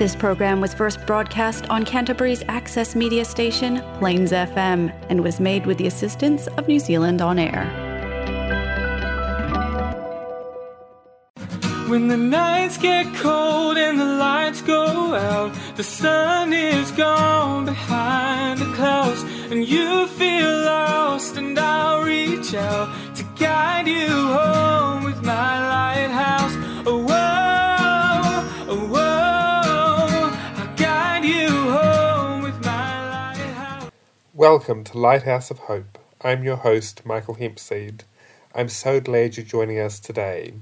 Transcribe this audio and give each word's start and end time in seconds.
This 0.00 0.16
program 0.16 0.62
was 0.62 0.72
first 0.72 1.04
broadcast 1.04 1.68
on 1.68 1.84
Canterbury's 1.84 2.42
access 2.48 2.96
media 2.96 3.22
station, 3.22 3.82
Plains 3.98 4.32
FM, 4.32 4.90
and 5.10 5.22
was 5.22 5.38
made 5.38 5.66
with 5.66 5.76
the 5.76 5.86
assistance 5.86 6.46
of 6.56 6.66
New 6.66 6.78
Zealand 6.78 7.20
On 7.20 7.38
Air. 7.38 7.66
When 11.86 12.08
the 12.08 12.16
nights 12.16 12.78
get 12.78 13.14
cold 13.16 13.76
and 13.76 14.00
the 14.00 14.06
lights 14.06 14.62
go 14.62 15.14
out, 15.14 15.52
the 15.76 15.84
sun 15.84 16.54
is 16.54 16.90
gone 16.92 17.66
behind 17.66 18.58
the 18.58 18.72
clouds, 18.72 19.22
and 19.52 19.68
you 19.68 20.06
feel 20.06 20.50
lost, 20.64 21.36
and 21.36 21.58
I'll 21.58 22.02
reach 22.04 22.54
out 22.54 22.88
to 23.16 23.24
guide 23.38 23.86
you 23.86 24.08
home 24.08 25.04
with 25.04 25.22
my 25.22 25.58
lighthouse. 25.68 26.56
Oh, 26.86 27.04
Welcome 34.40 34.84
to 34.84 34.96
Lighthouse 34.96 35.50
of 35.50 35.58
Hope. 35.58 35.98
I'm 36.22 36.44
your 36.44 36.56
host, 36.56 37.04
Michael 37.04 37.34
Hempseed. 37.34 38.04
I'm 38.54 38.70
so 38.70 38.98
glad 38.98 39.36
you're 39.36 39.44
joining 39.44 39.78
us 39.78 40.00
today. 40.00 40.54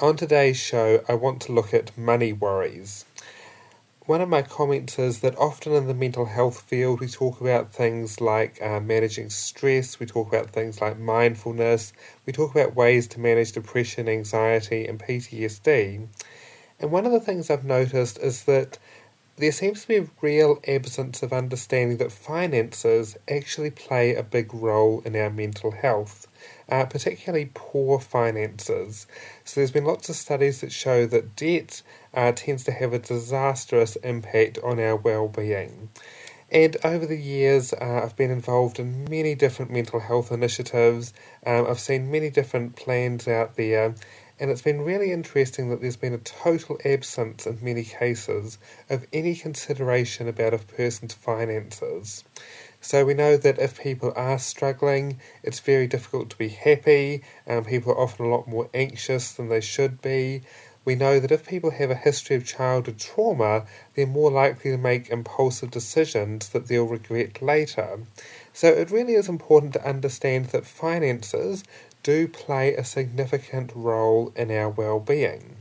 On 0.00 0.16
today's 0.16 0.56
show, 0.56 1.04
I 1.08 1.14
want 1.14 1.40
to 1.42 1.52
look 1.52 1.72
at 1.72 1.96
money 1.96 2.32
worries. 2.32 3.04
One 4.06 4.20
of 4.20 4.28
my 4.28 4.42
comments 4.42 4.98
is 4.98 5.20
that 5.20 5.38
often 5.38 5.74
in 5.74 5.86
the 5.86 5.94
mental 5.94 6.24
health 6.24 6.62
field, 6.62 6.98
we 6.98 7.06
talk 7.06 7.40
about 7.40 7.72
things 7.72 8.20
like 8.20 8.60
uh, 8.60 8.80
managing 8.80 9.30
stress, 9.30 10.00
we 10.00 10.06
talk 10.06 10.26
about 10.26 10.50
things 10.50 10.80
like 10.80 10.98
mindfulness, 10.98 11.92
we 12.26 12.32
talk 12.32 12.50
about 12.50 12.74
ways 12.74 13.06
to 13.10 13.20
manage 13.20 13.52
depression, 13.52 14.08
anxiety, 14.08 14.88
and 14.88 14.98
PTSD. 14.98 16.08
And 16.80 16.90
one 16.90 17.06
of 17.06 17.12
the 17.12 17.20
things 17.20 17.48
I've 17.48 17.64
noticed 17.64 18.18
is 18.18 18.42
that 18.44 18.78
there 19.38 19.52
seems 19.52 19.82
to 19.82 19.88
be 19.88 19.96
a 19.96 20.08
real 20.20 20.60
absence 20.66 21.22
of 21.22 21.32
understanding 21.32 21.98
that 21.98 22.12
finances 22.12 23.16
actually 23.30 23.70
play 23.70 24.14
a 24.14 24.22
big 24.22 24.52
role 24.52 25.02
in 25.04 25.16
our 25.16 25.30
mental 25.30 25.70
health, 25.70 26.26
uh, 26.68 26.84
particularly 26.86 27.50
poor 27.54 27.98
finances. 28.00 29.06
So, 29.44 29.60
there's 29.60 29.70
been 29.70 29.84
lots 29.84 30.08
of 30.08 30.16
studies 30.16 30.60
that 30.60 30.72
show 30.72 31.06
that 31.06 31.36
debt 31.36 31.82
uh, 32.14 32.32
tends 32.32 32.64
to 32.64 32.72
have 32.72 32.92
a 32.92 32.98
disastrous 32.98 33.96
impact 33.96 34.58
on 34.62 34.80
our 34.80 34.96
well 34.96 35.28
being. 35.28 35.90
And 36.50 36.76
over 36.82 37.04
the 37.04 37.18
years, 37.18 37.74
uh, 37.74 38.00
I've 38.04 38.16
been 38.16 38.30
involved 38.30 38.78
in 38.78 39.04
many 39.04 39.34
different 39.34 39.70
mental 39.70 40.00
health 40.00 40.32
initiatives. 40.32 41.12
Um, 41.44 41.66
I've 41.68 41.80
seen 41.80 42.10
many 42.10 42.30
different 42.30 42.74
plans 42.74 43.28
out 43.28 43.56
there, 43.56 43.94
and 44.40 44.50
it's 44.50 44.62
been 44.62 44.82
really 44.82 45.12
interesting 45.12 45.70
that 45.70 45.80
there's 45.80 45.96
been 45.96 46.14
a 46.14 46.18
total 46.18 46.78
absence 46.84 47.46
in 47.46 47.58
many 47.60 47.84
cases 47.84 48.58
of 48.88 49.06
any 49.12 49.34
consideration 49.34 50.28
about 50.28 50.54
a 50.54 50.58
person's 50.58 51.14
finances. 51.14 52.24
So 52.80 53.04
we 53.04 53.14
know 53.14 53.36
that 53.36 53.58
if 53.58 53.80
people 53.80 54.12
are 54.14 54.38
struggling, 54.38 55.20
it's 55.42 55.58
very 55.58 55.88
difficult 55.88 56.30
to 56.30 56.38
be 56.38 56.48
happy. 56.48 57.22
Um, 57.46 57.64
people 57.64 57.92
are 57.92 57.98
often 58.00 58.26
a 58.26 58.28
lot 58.28 58.46
more 58.46 58.70
anxious 58.72 59.32
than 59.32 59.48
they 59.48 59.60
should 59.60 60.00
be. 60.00 60.42
We 60.84 60.94
know 60.94 61.20
that 61.20 61.32
if 61.32 61.46
people 61.46 61.72
have 61.72 61.90
a 61.90 61.96
history 61.96 62.36
of 62.36 62.46
childhood 62.46 62.98
trauma, 62.98 63.66
they're 63.94 64.06
more 64.06 64.30
likely 64.30 64.70
to 64.70 64.78
make 64.78 65.10
impulsive 65.10 65.70
decisions 65.70 66.48
that 66.50 66.68
they'll 66.68 66.86
regret 66.86 67.42
later. 67.42 67.98
So 68.54 68.68
it 68.68 68.90
really 68.90 69.14
is 69.14 69.28
important 69.28 69.74
to 69.74 69.86
understand 69.86 70.46
that 70.46 70.64
finances 70.64 71.62
do 72.02 72.28
play 72.28 72.74
a 72.74 72.84
significant 72.84 73.72
role 73.74 74.32
in 74.36 74.50
our 74.50 74.68
well-being. 74.68 75.56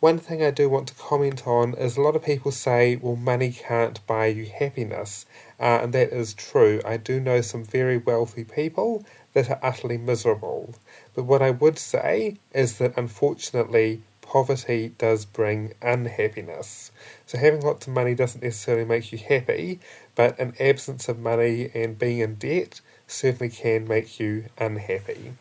One 0.00 0.18
thing 0.18 0.42
I 0.42 0.50
do 0.50 0.68
want 0.68 0.88
to 0.88 0.94
comment 0.94 1.46
on 1.46 1.74
is 1.74 1.96
a 1.96 2.00
lot 2.00 2.16
of 2.16 2.24
people 2.24 2.50
say, 2.50 2.96
well, 2.96 3.14
money 3.14 3.52
can't 3.52 4.04
buy 4.06 4.26
you 4.26 4.46
happiness. 4.46 5.26
Uh, 5.60 5.78
and 5.82 5.92
that 5.92 6.12
is 6.12 6.34
true. 6.34 6.80
I 6.84 6.96
do 6.96 7.20
know 7.20 7.40
some 7.40 7.64
very 7.64 7.98
wealthy 7.98 8.42
people 8.42 9.04
that 9.32 9.48
are 9.48 9.60
utterly 9.62 9.98
miserable. 9.98 10.74
But 11.14 11.22
what 11.24 11.40
I 11.40 11.50
would 11.50 11.78
say 11.78 12.38
is 12.52 12.78
that 12.78 12.98
unfortunately, 12.98 14.02
poverty 14.22 14.92
does 14.98 15.24
bring 15.24 15.74
unhappiness. 15.80 16.90
So 17.26 17.38
having 17.38 17.60
lots 17.60 17.86
of 17.86 17.92
money 17.92 18.16
doesn't 18.16 18.42
necessarily 18.42 18.84
make 18.84 19.12
you 19.12 19.18
happy, 19.18 19.78
but 20.16 20.36
an 20.40 20.54
absence 20.58 21.08
of 21.08 21.18
money 21.20 21.70
and 21.74 21.96
being 21.98 22.18
in 22.18 22.34
debt 22.36 22.80
certainly 23.12 23.48
can 23.48 23.86
make 23.86 24.18
you 24.18 24.46
unhappy. 24.58 25.34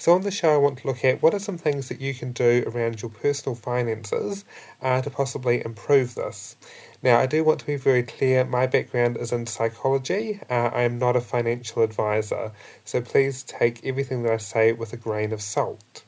So, 0.00 0.14
on 0.14 0.22
the 0.22 0.30
show, 0.30 0.54
I 0.54 0.56
want 0.56 0.78
to 0.78 0.86
look 0.86 1.04
at 1.04 1.20
what 1.20 1.34
are 1.34 1.38
some 1.38 1.58
things 1.58 1.90
that 1.90 2.00
you 2.00 2.14
can 2.14 2.32
do 2.32 2.64
around 2.66 3.02
your 3.02 3.10
personal 3.10 3.54
finances 3.54 4.46
uh, 4.80 5.02
to 5.02 5.10
possibly 5.10 5.62
improve 5.62 6.14
this. 6.14 6.56
Now, 7.02 7.18
I 7.18 7.26
do 7.26 7.44
want 7.44 7.60
to 7.60 7.66
be 7.66 7.76
very 7.76 8.02
clear 8.02 8.44
my 8.44 8.66
background 8.66 9.18
is 9.18 9.30
in 9.30 9.46
psychology. 9.46 10.40
Uh, 10.48 10.70
I 10.72 10.82
am 10.82 10.98
not 10.98 11.16
a 11.16 11.20
financial 11.20 11.82
advisor, 11.82 12.52
so 12.82 13.02
please 13.02 13.42
take 13.42 13.84
everything 13.84 14.22
that 14.22 14.32
I 14.32 14.38
say 14.38 14.72
with 14.72 14.94
a 14.94 14.96
grain 14.96 15.32
of 15.32 15.42
salt. 15.42 16.02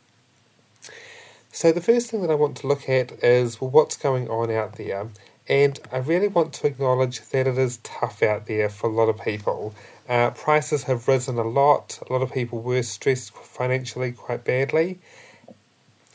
So, 1.51 1.71
the 1.71 1.83
first 1.83 2.11
thing 2.11 2.23
that 2.23 2.31
I 2.31 2.35
want 2.35 2.57
to 2.59 2.67
look 2.67 2.89
at 2.89 3.23
is 3.23 3.61
well, 3.61 3.71
what's 3.71 3.99
going 3.99 4.27
on 4.31 4.51
out 4.51 4.77
there? 4.77 5.11
And 5.53 5.79
I 5.93 5.99
really 5.99 6.29
want 6.29 6.55
to 6.55 6.67
acknowledge 6.67 7.29
that 7.29 7.47
it 7.47 7.59
is 7.59 7.77
tough 7.83 8.23
out 8.23 8.47
there 8.47 8.71
for 8.71 8.89
a 8.89 8.93
lot 8.93 9.11
of 9.11 9.21
people. 9.21 9.75
Uh, 10.09 10.31
prices 10.31 10.85
have 10.85 11.07
risen 11.07 11.37
a 11.37 11.43
lot. 11.43 11.99
A 12.09 12.11
lot 12.11 12.23
of 12.23 12.33
people 12.33 12.63
were 12.63 12.83
stressed 12.83 13.35
financially 13.35 14.13
quite 14.13 14.45
badly. 14.45 14.99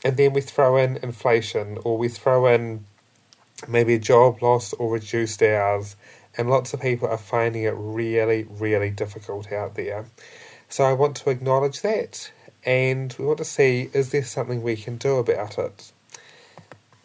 And 0.04 0.16
then 0.16 0.32
we 0.32 0.40
throw 0.40 0.76
in 0.76 0.96
inflation, 1.04 1.78
or 1.84 1.96
we 1.96 2.08
throw 2.08 2.48
in 2.48 2.84
maybe 3.68 3.94
a 3.94 4.00
job 4.00 4.42
loss 4.42 4.72
or 4.72 4.90
reduced 4.90 5.40
hours. 5.40 5.94
And 6.36 6.50
lots 6.50 6.74
of 6.74 6.80
people 6.80 7.06
are 7.06 7.16
finding 7.16 7.62
it 7.62 7.74
really, 7.76 8.42
really 8.42 8.90
difficult 8.90 9.52
out 9.52 9.76
there. 9.76 10.06
So 10.68 10.82
I 10.82 10.94
want 10.94 11.14
to 11.18 11.30
acknowledge 11.30 11.82
that. 11.82 12.32
And 12.64 13.14
we 13.16 13.24
want 13.24 13.38
to 13.38 13.44
see 13.44 13.88
is 13.92 14.10
there 14.10 14.24
something 14.24 14.64
we 14.64 14.74
can 14.74 14.96
do 14.96 15.18
about 15.18 15.58
it? 15.58 15.92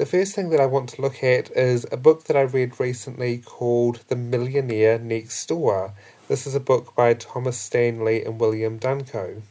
The 0.03 0.09
first 0.09 0.35
thing 0.35 0.49
that 0.49 0.59
I 0.59 0.65
want 0.65 0.89
to 0.89 1.01
look 1.01 1.23
at 1.23 1.49
is 1.51 1.87
a 1.89 1.95
book 1.95 2.25
that 2.25 2.35
I 2.35 2.41
read 2.41 2.77
recently 2.77 3.37
called 3.37 4.01
The 4.09 4.17
Millionaire 4.17 4.99
Next 4.99 5.47
Door. 5.47 5.93
This 6.27 6.45
is 6.45 6.53
a 6.53 6.59
book 6.59 6.93
by 6.93 7.13
Thomas 7.13 7.57
Stanley 7.57 8.21
and 8.21 8.37
William 8.37 8.77
Danko. 8.77 9.41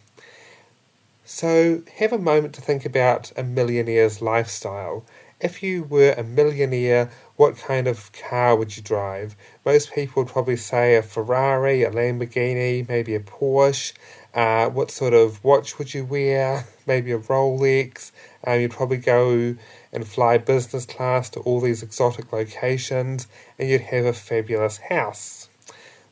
So, 1.25 1.81
have 1.97 2.13
a 2.13 2.19
moment 2.19 2.55
to 2.57 2.61
think 2.61 2.85
about 2.85 3.33
a 3.35 3.43
millionaire's 3.43 4.21
lifestyle. 4.21 5.07
If 5.41 5.63
you 5.63 5.85
were 5.85 6.13
a 6.19 6.23
millionaire, 6.23 7.11
what 7.37 7.57
kind 7.57 7.89
of 7.89 8.13
car 8.13 8.55
would 8.55 8.77
you 8.77 8.83
drive? 8.83 9.35
Most 9.65 9.95
people 9.95 10.23
would 10.23 10.31
probably 10.31 10.57
say 10.57 10.97
a 10.97 11.03
Ferrari, 11.03 11.83
a 11.83 11.91
Lamborghini, 11.91 12.87
maybe 12.87 13.15
a 13.15 13.21
Porsche. 13.21 13.95
Uh, 14.35 14.69
what 14.69 14.91
sort 14.91 15.15
of 15.15 15.43
watch 15.43 15.79
would 15.79 15.95
you 15.95 16.05
wear? 16.05 16.67
Maybe 16.87 17.13
a 17.13 17.19
Rolex. 17.19 18.13
Um, 18.45 18.61
you'd 18.61 18.71
probably 18.71 18.97
go 18.97 19.57
and 19.93 20.09
fly 20.09 20.39
business 20.39 20.87
class 20.87 21.29
to 21.31 21.41
all 21.41 21.61
these 21.61 21.83
exotic 21.83 22.33
locations, 22.33 23.27
and 23.59 23.69
you'd 23.69 23.83
have 23.83 24.07
a 24.07 24.13
fabulous 24.13 24.79
house. 24.89 25.49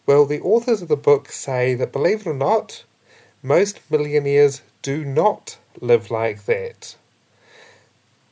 Well, 0.06 0.26
the 0.26 0.40
authors 0.40 0.82
of 0.82 0.88
the 0.88 0.96
book 0.96 1.30
say 1.30 1.74
that, 1.74 1.92
believe 1.92 2.22
it 2.22 2.26
or 2.26 2.34
not, 2.34 2.84
most 3.42 3.80
millionaires 3.90 4.62
do 4.82 5.04
not 5.04 5.58
live 5.80 6.10
like 6.10 6.44
that. 6.44 6.96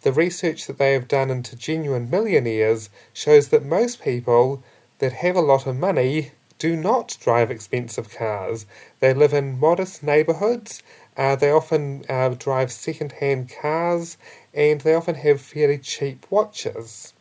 The 0.03 0.13
research 0.13 0.67
that 0.67 0.79
they 0.79 0.93
have 0.93 1.09
done 1.09 1.31
into 1.31 1.57
genuine 1.57 2.09
millionaires 2.09 2.91
shows 3.13 3.49
that 3.49 3.65
most 3.65 4.03
people 4.03 4.63
that 4.99 5.13
have 5.15 5.37
a 5.37 5.41
lot 5.41 5.67
of 5.67 5.77
money 5.77 6.33
do 6.59 6.77
not 6.77 7.17
drive 7.21 7.51
expensive 7.51 8.11
cars. 8.15 8.67
They 9.01 9.15
live 9.15 9.33
in 9.33 9.59
modest 9.59 10.03
neighbourhoods. 10.03 10.83
Uh, 11.17 11.37
they 11.37 11.51
often 11.51 12.05
uh, 12.09 12.31
drive 12.31 12.71
second 12.71 13.13
hand 13.13 13.51
cars 13.61 14.17
and 14.59 14.81
they 14.81 14.93
often 14.93 15.15
have 15.15 15.41
fairly 15.41 15.79
cheap 15.79 16.27
watches. 16.31 17.15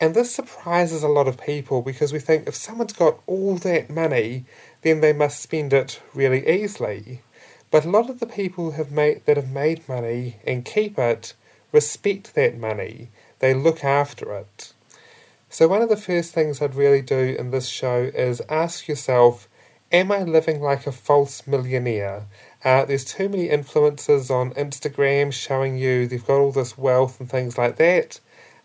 And 0.00 0.14
this 0.14 0.34
surprises 0.34 1.02
a 1.02 1.08
lot 1.08 1.28
of 1.28 1.38
people 1.38 1.82
because 1.82 2.14
we 2.14 2.18
think 2.18 2.48
if 2.48 2.54
someone's 2.54 2.94
got 2.94 3.20
all 3.26 3.56
that 3.56 3.90
money, 3.90 4.46
then 4.80 5.02
they 5.02 5.12
must 5.12 5.40
spend 5.40 5.74
it 5.74 6.00
really 6.14 6.48
easily. 6.48 7.20
But 7.70 7.84
a 7.84 7.90
lot 7.90 8.08
of 8.08 8.20
the 8.20 8.26
people 8.26 8.70
have 8.72 8.90
made, 8.90 9.26
that 9.26 9.36
have 9.36 9.50
made 9.50 9.86
money 9.86 10.36
and 10.46 10.64
keep 10.64 10.98
it 10.98 11.34
respect 11.72 12.34
that 12.34 12.58
money. 12.58 13.10
They 13.40 13.52
look 13.52 13.84
after 13.84 14.34
it. 14.34 14.72
So, 15.50 15.68
one 15.68 15.82
of 15.82 15.90
the 15.90 15.96
first 15.96 16.32
things 16.32 16.62
I'd 16.62 16.74
really 16.74 17.02
do 17.02 17.36
in 17.38 17.50
this 17.50 17.68
show 17.68 18.10
is 18.14 18.40
ask 18.48 18.88
yourself 18.88 19.46
Am 19.92 20.10
I 20.10 20.22
living 20.22 20.60
like 20.60 20.86
a 20.86 20.92
false 20.92 21.46
millionaire? 21.46 22.26
Uh, 22.66 22.84
there's 22.84 23.04
too 23.04 23.28
many 23.28 23.48
influencers 23.48 24.28
on 24.28 24.50
Instagram 24.54 25.32
showing 25.32 25.78
you 25.78 26.04
they've 26.04 26.26
got 26.26 26.40
all 26.40 26.50
this 26.50 26.76
wealth 26.76 27.20
and 27.20 27.30
things 27.30 27.56
like 27.56 27.76
that. 27.76 28.18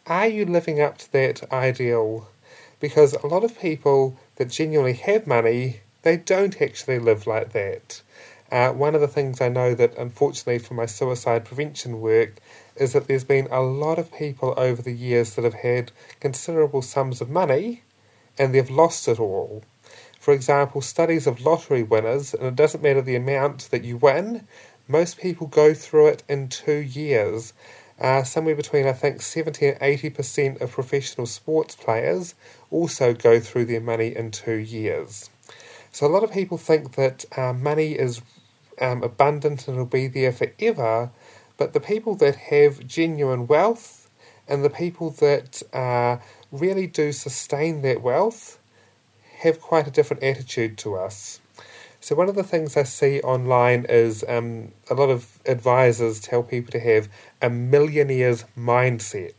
Are 0.07 0.25
you 0.25 0.43
living 0.43 0.81
up 0.81 0.97
to 0.97 1.11
that 1.11 1.53
ideal? 1.53 2.27
Because 2.79 3.13
a 3.13 3.27
lot 3.27 3.43
of 3.43 3.59
people 3.59 4.17
that 4.37 4.49
genuinely 4.49 4.93
have 4.93 5.27
money, 5.27 5.81
they 6.01 6.17
don't 6.17 6.59
actually 6.59 6.97
live 6.97 7.27
like 7.27 7.53
that. 7.53 8.01
Uh, 8.51 8.71
one 8.71 8.95
of 8.95 9.01
the 9.01 9.07
things 9.07 9.39
I 9.39 9.49
know 9.49 9.75
that, 9.75 9.95
unfortunately, 9.95 10.57
for 10.57 10.73
my 10.73 10.87
suicide 10.87 11.45
prevention 11.45 12.01
work, 12.01 12.39
is 12.75 12.93
that 12.93 13.07
there's 13.07 13.23
been 13.23 13.47
a 13.51 13.61
lot 13.61 13.99
of 13.99 14.11
people 14.11 14.55
over 14.57 14.81
the 14.81 14.93
years 14.93 15.35
that 15.35 15.45
have 15.45 15.61
had 15.61 15.91
considerable 16.19 16.81
sums 16.81 17.21
of 17.21 17.29
money 17.29 17.83
and 18.35 18.51
they've 18.51 18.67
lost 18.67 19.07
it 19.07 19.19
all. 19.19 19.63
For 20.21 20.35
example, 20.35 20.81
studies 20.81 21.25
of 21.25 21.41
lottery 21.41 21.81
winners, 21.81 22.35
and 22.35 22.43
it 22.43 22.55
doesn't 22.55 22.83
matter 22.83 23.01
the 23.01 23.15
amount 23.15 23.71
that 23.71 23.83
you 23.83 23.97
win, 23.97 24.47
most 24.87 25.17
people 25.17 25.47
go 25.47 25.73
through 25.73 26.09
it 26.09 26.23
in 26.29 26.47
two 26.47 26.77
years. 26.77 27.53
Uh, 27.99 28.21
somewhere 28.21 28.55
between, 28.55 28.85
I 28.85 28.93
think, 28.93 29.23
70 29.23 29.69
and 29.69 29.79
80% 29.79 30.61
of 30.61 30.69
professional 30.69 31.25
sports 31.25 31.75
players 31.75 32.35
also 32.69 33.15
go 33.15 33.39
through 33.39 33.65
their 33.65 33.81
money 33.81 34.15
in 34.15 34.29
two 34.29 34.57
years. 34.57 35.31
So 35.91 36.05
a 36.05 36.13
lot 36.13 36.23
of 36.23 36.31
people 36.31 36.59
think 36.59 36.93
that 36.97 37.25
uh, 37.35 37.53
money 37.53 37.93
is 37.93 38.21
um, 38.79 39.01
abundant 39.01 39.67
and 39.67 39.75
it'll 39.75 39.87
be 39.87 40.07
there 40.07 40.31
forever, 40.31 41.09
but 41.57 41.73
the 41.73 41.79
people 41.79 42.13
that 42.17 42.35
have 42.35 42.85
genuine 42.85 43.47
wealth 43.47 44.07
and 44.47 44.63
the 44.63 44.69
people 44.69 45.09
that 45.09 45.63
uh, 45.73 46.17
really 46.51 46.85
do 46.85 47.11
sustain 47.11 47.81
that 47.81 48.03
wealth 48.03 48.59
have 49.41 49.59
quite 49.59 49.87
a 49.87 49.91
different 49.91 50.23
attitude 50.23 50.77
to 50.79 50.95
us. 50.95 51.39
So, 51.99 52.15
one 52.15 52.29
of 52.29 52.35
the 52.35 52.43
things 52.43 52.75
I 52.75 52.83
see 52.83 53.21
online 53.21 53.85
is 53.87 54.23
um, 54.27 54.71
a 54.89 54.95
lot 54.95 55.09
of 55.09 55.39
advisors 55.45 56.19
tell 56.19 56.41
people 56.41 56.71
to 56.71 56.79
have 56.79 57.07
a 57.41 57.49
millionaire's 57.49 58.43
mindset, 58.57 59.33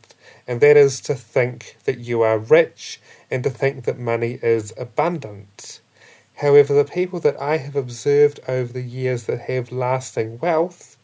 and 0.47 0.61
that 0.61 0.77
is 0.77 1.01
to 1.01 1.15
think 1.15 1.77
that 1.83 1.99
you 1.99 2.21
are 2.21 2.37
rich 2.37 3.01
and 3.29 3.43
to 3.43 3.49
think 3.49 3.83
that 3.83 3.99
money 3.99 4.39
is 4.41 4.73
abundant. 4.77 5.81
However, 6.35 6.73
the 6.73 6.85
people 6.85 7.19
that 7.19 7.39
I 7.39 7.57
have 7.57 7.75
observed 7.75 8.39
over 8.47 8.71
the 8.71 8.81
years 8.81 9.23
that 9.25 9.41
have 9.41 9.71
lasting 9.71 10.39
wealth, 10.39 10.97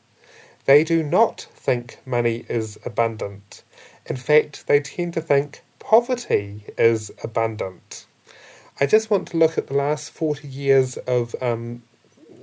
they 0.66 0.84
do 0.84 1.04
not 1.04 1.48
think 1.54 2.00
money 2.06 2.46
is 2.50 2.78
abundant. 2.86 3.64
In 4.06 4.16
fact, 4.16 4.68
they 4.68 4.80
tend 4.80 5.14
to 5.16 5.22
think 5.22 5.62
poverty 5.80 6.66
is 6.78 7.12
abundant. 7.24 8.06
I 8.82 8.86
just 8.86 9.10
want 9.10 9.28
to 9.30 9.38
look 9.38 9.58
at 9.58 9.68
the 9.68 9.74
last 9.74 10.12
40 10.12 10.48
years 10.48 10.96
of 10.98 11.36
um, 11.42 11.84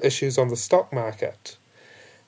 issues 0.03 0.37
on 0.37 0.49
the 0.49 0.57
stock 0.57 0.93
market. 0.93 1.57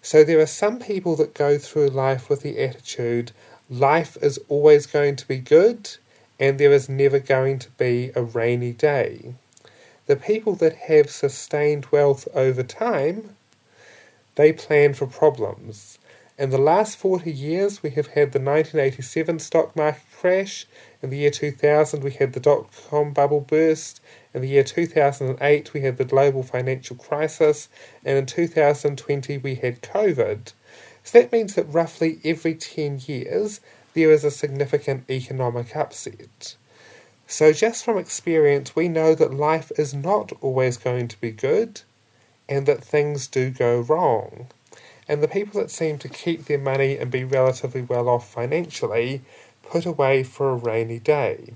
So 0.01 0.25
there 0.25 0.41
are 0.41 0.47
some 0.47 0.79
people 0.79 1.15
that 1.17 1.35
go 1.35 1.59
through 1.59 1.89
life 1.89 2.31
with 2.31 2.43
the 2.43 2.59
attitude 2.59 3.33
life 3.69 4.17
is 4.23 4.39
always 4.49 4.87
going 4.87 5.17
to 5.17 5.29
be 5.29 5.37
good 5.37 5.91
and 6.41 6.59
there 6.59 6.73
is 6.73 6.89
never 6.89 7.19
going 7.19 7.59
to 7.59 7.71
be 7.73 8.11
a 8.15 8.23
rainy 8.23 8.73
day. 8.73 9.35
The 10.07 10.17
people 10.17 10.55
that 10.55 10.75
have 10.89 11.11
sustained 11.11 11.87
wealth 11.91 12.27
over 12.33 12.63
time, 12.63 13.37
they 14.37 14.53
plan 14.55 14.95
for 14.95 15.07
problems. 15.07 15.99
In 16.39 16.51
the 16.51 16.59
last 16.59 16.97
40 16.99 17.33
years, 17.33 17.83
we 17.83 17.91
have 17.91 18.07
had 18.09 18.31
the 18.31 18.39
1987 18.39 19.41
stock 19.41 19.75
market 19.75 20.05
crash. 20.17 20.67
In 21.03 21.11
the 21.11 21.17
year 21.17 21.33
2000, 21.33 22.05
we 22.05 22.13
had 22.13 22.33
the 22.33 22.39
dot 22.39 22.71
com 22.89 23.13
bubble 23.13 23.41
burst. 23.41 24.01
In 24.33 24.43
the 24.43 24.49
year 24.49 24.63
2008, 24.63 25.75
we 25.75 25.81
had 25.81 25.97
the 25.97 26.05
global 26.05 26.45
financial 26.45 26.95
crisis, 26.95 27.69
and 28.05 28.17
in 28.17 28.27
2020, 28.27 29.39
we 29.39 29.57
had 29.57 29.83
COVID. 29.83 30.53
So 31.03 31.21
that 31.21 31.33
means 31.33 31.57
that 31.57 31.65
roughly 31.65 32.21
every 32.25 32.55
10 32.55 33.01
years, 33.07 33.61
there 33.95 34.13
is 34.13 34.23
a 34.23 34.31
significant 34.31 35.11
economic 35.11 35.75
upset. 35.75 36.55
So, 37.27 37.53
just 37.53 37.85
from 37.85 37.99
experience, 37.99 38.77
we 38.77 38.89
know 38.89 39.17
that 39.17 39.35
life 39.35 39.73
is 39.77 39.93
not 39.93 40.31
always 40.41 40.77
going 40.77 41.09
to 41.09 41.21
be 41.21 41.33
good 41.33 41.83
and 42.49 42.65
that 42.67 42.85
things 42.85 43.27
do 43.27 43.51
go 43.51 43.81
wrong. 43.81 44.47
And 45.09 45.23
the 45.23 45.29
people 45.29 45.61
that 45.61 45.71
seem 45.71 45.99
to 45.99 46.09
keep 46.09 46.45
their 46.45 46.59
money 46.59 46.99
and 46.99 47.11
be 47.11 47.25
relatively 47.25 47.83
well 47.83 48.09
off 48.09 48.31
financially 48.31 49.23
put 49.63 49.87
away 49.87 50.23
for 50.23 50.51
a 50.51 50.55
rainy 50.55 50.99
day. 50.99 51.55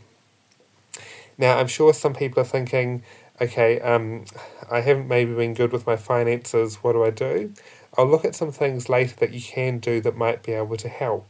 Now, 1.38 1.58
I'm 1.58 1.66
sure 1.66 1.92
some 1.92 2.14
people 2.14 2.40
are 2.40 2.46
thinking, 2.46 3.02
okay, 3.40 3.80
um, 3.80 4.24
I 4.70 4.80
haven't 4.80 5.08
maybe 5.08 5.34
been 5.34 5.54
good 5.54 5.72
with 5.72 5.86
my 5.86 5.96
finances, 5.96 6.76
what 6.76 6.92
do 6.92 7.04
I 7.04 7.10
do? 7.10 7.52
I'll 7.96 8.06
look 8.06 8.24
at 8.24 8.34
some 8.34 8.52
things 8.52 8.88
later 8.88 9.14
that 9.16 9.32
you 9.32 9.40
can 9.40 9.78
do 9.78 10.00
that 10.00 10.16
might 10.16 10.42
be 10.42 10.52
able 10.52 10.76
to 10.78 10.88
help. 10.88 11.26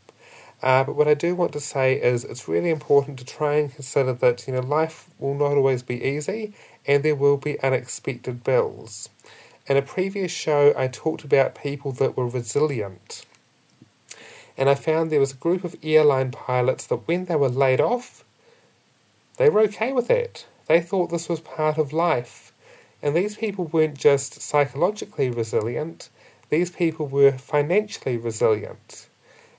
Uh, 0.62 0.84
but 0.84 0.94
what 0.94 1.08
I 1.08 1.14
do 1.14 1.34
want 1.34 1.52
to 1.54 1.60
say 1.60 2.00
is 2.00 2.24
it's 2.24 2.46
really 2.46 2.70
important 2.70 3.18
to 3.18 3.24
try 3.24 3.54
and 3.54 3.74
consider 3.74 4.12
that 4.12 4.46
you 4.46 4.52
know 4.52 4.60
life 4.60 5.08
will 5.18 5.34
not 5.34 5.56
always 5.56 5.82
be 5.82 6.04
easy 6.04 6.52
and 6.86 7.02
there 7.02 7.16
will 7.16 7.36
be 7.36 7.60
unexpected 7.60 8.44
bills. 8.44 9.08
In 9.72 9.78
a 9.78 9.80
previous 9.80 10.30
show, 10.30 10.74
I 10.76 10.86
talked 10.86 11.24
about 11.24 11.54
people 11.54 11.92
that 11.92 12.14
were 12.14 12.28
resilient. 12.28 13.24
And 14.58 14.68
I 14.68 14.74
found 14.74 15.10
there 15.10 15.18
was 15.18 15.32
a 15.32 15.36
group 15.36 15.64
of 15.64 15.76
airline 15.82 16.30
pilots 16.30 16.86
that 16.88 17.08
when 17.08 17.24
they 17.24 17.36
were 17.36 17.48
laid 17.48 17.80
off, 17.80 18.22
they 19.38 19.48
were 19.48 19.60
okay 19.60 19.94
with 19.94 20.08
that. 20.08 20.44
They 20.66 20.82
thought 20.82 21.08
this 21.08 21.26
was 21.26 21.40
part 21.40 21.78
of 21.78 21.90
life. 21.90 22.52
And 23.00 23.16
these 23.16 23.38
people 23.38 23.64
weren't 23.64 23.96
just 23.96 24.42
psychologically 24.42 25.30
resilient, 25.30 26.10
these 26.50 26.70
people 26.70 27.06
were 27.06 27.32
financially 27.32 28.18
resilient. 28.18 29.08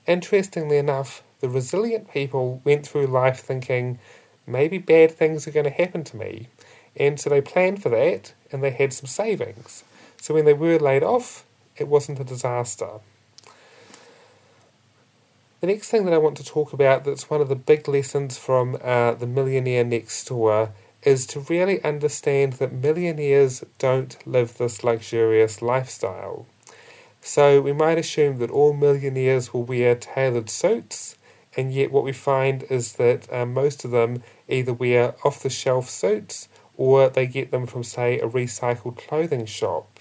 Interestingly 0.06 0.76
enough, 0.76 1.24
the 1.40 1.48
resilient 1.48 2.08
people 2.08 2.60
went 2.62 2.86
through 2.86 3.08
life 3.08 3.40
thinking, 3.40 3.98
maybe 4.46 4.78
bad 4.78 5.10
things 5.10 5.48
are 5.48 5.50
going 5.50 5.64
to 5.64 5.70
happen 5.70 6.04
to 6.04 6.16
me. 6.16 6.50
And 6.94 7.18
so 7.18 7.30
they 7.30 7.40
planned 7.40 7.82
for 7.82 7.88
that 7.88 8.32
and 8.52 8.62
they 8.62 8.70
had 8.70 8.92
some 8.92 9.08
savings. 9.08 9.82
So 10.24 10.32
when 10.32 10.46
they 10.46 10.54
were 10.54 10.78
laid 10.78 11.02
off, 11.02 11.44
it 11.76 11.86
wasn't 11.86 12.18
a 12.18 12.24
disaster. 12.24 13.00
The 15.60 15.66
next 15.66 15.90
thing 15.90 16.06
that 16.06 16.14
I 16.14 16.16
want 16.16 16.38
to 16.38 16.42
talk 16.42 16.72
about 16.72 17.04
that's 17.04 17.28
one 17.28 17.42
of 17.42 17.50
the 17.50 17.54
big 17.54 17.86
lessons 17.86 18.38
from 18.38 18.78
uh, 18.82 19.12
The 19.12 19.26
Millionaire 19.26 19.84
Next 19.84 20.26
Door 20.26 20.72
is 21.02 21.26
to 21.26 21.40
really 21.40 21.84
understand 21.84 22.54
that 22.54 22.72
millionaires 22.72 23.64
don't 23.78 24.16
live 24.26 24.56
this 24.56 24.82
luxurious 24.82 25.60
lifestyle. 25.60 26.46
So 27.20 27.60
we 27.60 27.74
might 27.74 27.98
assume 27.98 28.38
that 28.38 28.50
all 28.50 28.72
millionaires 28.72 29.52
will 29.52 29.64
wear 29.64 29.94
tailored 29.94 30.48
suits, 30.48 31.18
and 31.54 31.70
yet 31.70 31.92
what 31.92 32.02
we 32.02 32.14
find 32.14 32.62
is 32.70 32.94
that 32.94 33.30
uh, 33.30 33.44
most 33.44 33.84
of 33.84 33.90
them 33.90 34.22
either 34.48 34.72
wear 34.72 35.16
off 35.22 35.42
the 35.42 35.50
shelf 35.50 35.90
suits 35.90 36.48
or 36.78 37.10
they 37.10 37.26
get 37.26 37.50
them 37.50 37.66
from, 37.66 37.82
say, 37.82 38.18
a 38.20 38.26
recycled 38.26 38.96
clothing 38.96 39.44
shop. 39.44 39.93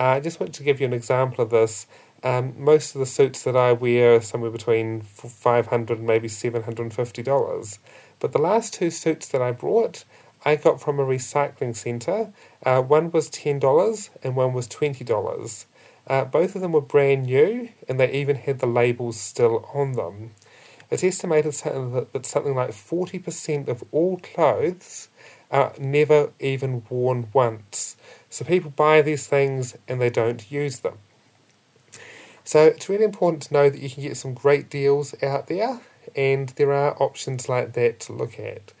Uh, 0.00 0.14
I 0.14 0.20
just 0.20 0.40
want 0.40 0.54
to 0.54 0.62
give 0.62 0.80
you 0.80 0.86
an 0.86 0.94
example 0.94 1.44
of 1.44 1.50
this. 1.50 1.86
Um, 2.22 2.54
most 2.56 2.94
of 2.94 3.00
the 3.00 3.06
suits 3.06 3.42
that 3.42 3.54
I 3.54 3.72
wear 3.72 4.14
are 4.14 4.20
somewhere 4.22 4.50
between 4.50 5.02
five 5.02 5.66
hundred 5.66 5.98
and 5.98 6.06
maybe 6.06 6.26
seven 6.26 6.62
hundred 6.62 6.84
and 6.84 6.94
fifty 6.94 7.22
dollars. 7.22 7.78
But 8.18 8.32
the 8.32 8.38
last 8.38 8.72
two 8.72 8.90
suits 8.90 9.28
that 9.28 9.42
I 9.42 9.52
brought, 9.52 10.04
I 10.42 10.56
got 10.56 10.80
from 10.80 10.98
a 10.98 11.04
recycling 11.04 11.76
centre. 11.76 12.32
Uh, 12.64 12.80
one 12.80 13.10
was 13.10 13.28
ten 13.28 13.58
dollars 13.58 14.08
and 14.22 14.36
one 14.36 14.54
was 14.54 14.66
twenty 14.66 15.04
dollars. 15.04 15.66
Uh, 16.06 16.24
both 16.24 16.54
of 16.54 16.62
them 16.62 16.72
were 16.72 16.80
brand 16.80 17.24
new, 17.24 17.68
and 17.86 18.00
they 18.00 18.10
even 18.10 18.36
had 18.36 18.58
the 18.60 18.66
labels 18.66 19.20
still 19.20 19.68
on 19.74 19.92
them. 19.92 20.30
It's 20.90 21.04
estimated 21.04 21.52
that 21.52 22.24
something 22.24 22.54
like 22.54 22.72
forty 22.72 23.18
percent 23.18 23.68
of 23.68 23.84
all 23.92 24.16
clothes 24.16 25.08
are 25.50 25.74
never 25.78 26.32
even 26.40 26.84
worn 26.88 27.28
once. 27.34 27.96
So 28.30 28.44
people 28.44 28.70
buy 28.70 29.02
these 29.02 29.26
things 29.26 29.76
and 29.86 30.00
they 30.00 30.10
don't 30.10 30.50
use 30.50 30.80
them. 30.80 30.98
So 32.44 32.64
it's 32.64 32.88
really 32.88 33.04
important 33.04 33.42
to 33.44 33.54
know 33.54 33.68
that 33.68 33.80
you 33.80 33.90
can 33.90 34.02
get 34.02 34.16
some 34.16 34.34
great 34.34 34.70
deals 34.70 35.14
out 35.22 35.46
there, 35.48 35.80
and 36.16 36.48
there 36.50 36.72
are 36.72 37.00
options 37.00 37.48
like 37.48 37.74
that 37.74 38.00
to 38.00 38.12
look 38.12 38.40
at. 38.40 38.72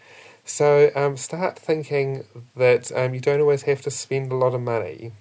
So 0.44 0.90
um, 0.96 1.16
start 1.16 1.58
thinking 1.58 2.24
that 2.56 2.90
um, 2.92 3.14
you 3.14 3.20
don't 3.20 3.40
always 3.40 3.62
have 3.62 3.82
to 3.82 3.90
spend 3.90 4.32
a 4.32 4.36
lot 4.36 4.54
of 4.54 4.60
money. 4.60 5.12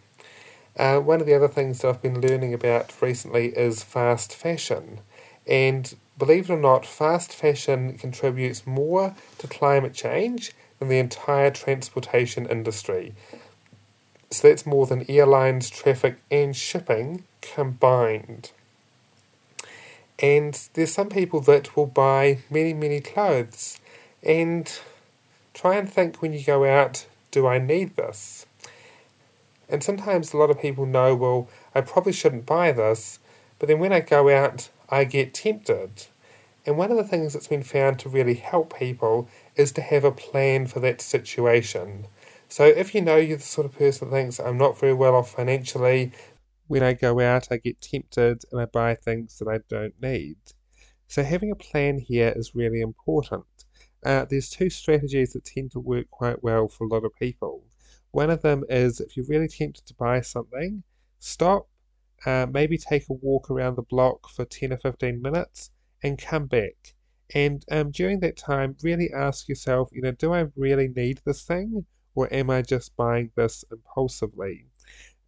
Uh, 0.77 0.99
one 0.99 1.19
of 1.19 1.27
the 1.27 1.35
other 1.35 1.47
things 1.47 1.79
that 1.79 1.89
I've 1.89 2.01
been 2.01 2.21
learning 2.21 2.53
about 2.53 2.93
recently 3.01 3.47
is 3.49 3.83
fast 3.83 4.33
fashion. 4.33 5.01
And 5.45 5.93
believe 6.17 6.49
it 6.49 6.53
or 6.53 6.57
not, 6.57 6.85
fast 6.85 7.33
fashion 7.33 7.97
contributes 7.97 8.65
more 8.65 9.15
to 9.39 9.47
climate 9.47 9.93
change 9.93 10.53
than 10.79 10.87
the 10.87 10.99
entire 10.99 11.51
transportation 11.51 12.45
industry. 12.47 13.13
So 14.31 14.47
that's 14.47 14.65
more 14.65 14.85
than 14.85 15.09
airlines, 15.09 15.69
traffic, 15.69 16.17
and 16.29 16.55
shipping 16.55 17.23
combined. 17.41 18.51
And 20.19 20.59
there's 20.73 20.93
some 20.93 21.09
people 21.09 21.39
that 21.41 21.75
will 21.75 21.85
buy 21.85 22.39
many, 22.49 22.73
many 22.73 22.99
clothes 22.99 23.79
and 24.21 24.71
try 25.53 25.75
and 25.77 25.91
think 25.91 26.21
when 26.21 26.33
you 26.33 26.43
go 26.43 26.65
out, 26.65 27.05
do 27.31 27.47
I 27.47 27.57
need 27.57 27.95
this? 27.95 28.45
And 29.69 29.83
sometimes 29.83 30.33
a 30.33 30.37
lot 30.37 30.49
of 30.49 30.59
people 30.59 30.85
know, 30.85 31.15
well, 31.15 31.47
I 31.73 31.81
probably 31.81 32.11
shouldn't 32.11 32.45
buy 32.45 32.71
this, 32.71 33.19
but 33.59 33.67
then 33.67 33.79
when 33.79 33.93
I 33.93 33.99
go 33.99 34.29
out, 34.29 34.69
I 34.89 35.03
get 35.03 35.33
tempted. 35.33 36.07
And 36.65 36.77
one 36.77 36.91
of 36.91 36.97
the 36.97 37.03
things 37.03 37.33
that's 37.33 37.47
been 37.47 37.63
found 37.63 37.99
to 37.99 38.09
really 38.09 38.33
help 38.35 38.77
people 38.77 39.29
is 39.55 39.71
to 39.73 39.81
have 39.81 40.03
a 40.03 40.11
plan 40.11 40.67
for 40.67 40.79
that 40.81 41.01
situation. 41.01 42.07
So 42.51 42.65
if 42.65 42.95
you 42.95 43.01
know 43.01 43.15
you're 43.17 43.37
the 43.37 43.43
sort 43.43 43.65
of 43.65 43.77
person 43.77 44.09
that 44.09 44.15
thinks 44.15 44.39
I'm 44.39 44.57
not 44.57 44.79
very 44.79 44.93
well 44.93 45.13
off 45.15 45.35
financially, 45.35 46.13
when 46.65 46.81
I 46.81 46.93
go 46.93 47.19
out, 47.19 47.47
I 47.51 47.57
get 47.57 47.79
tempted 47.79 48.41
and 48.51 48.59
I 48.59 48.65
buy 48.65 48.95
things 48.95 49.37
that 49.37 49.47
I 49.47 49.59
don't 49.69 49.93
need. 50.01 50.37
So 51.07 51.21
having 51.21 51.51
a 51.51 51.55
plan 51.55 51.99
here 51.99 52.33
is 52.35 52.55
really 52.55 52.81
important. 52.81 53.45
Uh, 54.03 54.25
there's 54.25 54.49
two 54.49 54.71
strategies 54.71 55.33
that 55.33 55.45
tend 55.45 55.71
to 55.73 55.79
work 55.79 56.09
quite 56.09 56.41
well 56.41 56.67
for 56.67 56.85
a 56.85 56.87
lot 56.87 57.05
of 57.05 57.13
people. 57.19 57.63
One 58.11 58.31
of 58.31 58.41
them 58.41 58.63
is 58.67 58.99
if 58.99 59.15
you're 59.15 59.27
really 59.27 59.47
tempted 59.47 59.85
to 59.85 59.93
buy 59.93 60.21
something, 60.21 60.81
stop, 61.19 61.67
uh, 62.25 62.47
maybe 62.51 62.79
take 62.79 63.09
a 63.09 63.13
walk 63.13 63.51
around 63.51 63.75
the 63.75 63.83
block 63.83 64.27
for 64.27 64.43
10 64.43 64.73
or 64.73 64.77
15 64.77 65.21
minutes 65.21 65.69
and 66.01 66.17
come 66.17 66.47
back. 66.47 66.95
And 67.35 67.63
um, 67.69 67.91
during 67.91 68.21
that 68.21 68.37
time, 68.37 68.75
really 68.81 69.11
ask 69.13 69.47
yourself, 69.47 69.89
you 69.93 70.01
know, 70.01 70.13
do 70.13 70.33
I 70.33 70.47
really 70.55 70.87
need 70.87 71.21
this 71.25 71.43
thing 71.43 71.85
or 72.19 72.27
am 72.33 72.49
I 72.49 72.61
just 72.61 72.97
buying 72.97 73.31
this 73.35 73.63
impulsively? 73.71 74.65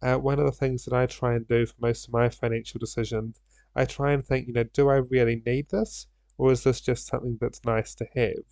Uh, 0.02 0.16
one 0.16 0.38
of 0.38 0.44
the 0.44 0.52
things 0.52 0.84
that 0.84 0.92
I 0.92 1.06
try 1.06 1.36
and 1.36 1.48
do 1.48 1.64
for 1.64 1.74
most 1.80 2.06
of 2.06 2.12
my 2.12 2.28
financial 2.28 2.78
decisions, 2.78 3.40
I 3.74 3.86
try 3.86 4.12
and 4.12 4.22
think, 4.22 4.46
you 4.46 4.52
know, 4.52 4.64
do 4.64 4.90
I 4.90 4.96
really 4.96 5.42
need 5.46 5.70
this 5.70 6.06
or 6.36 6.52
is 6.52 6.64
this 6.64 6.82
just 6.82 7.06
something 7.06 7.38
that's 7.40 7.64
nice 7.64 7.94
to 7.94 8.06
have? 8.14 8.44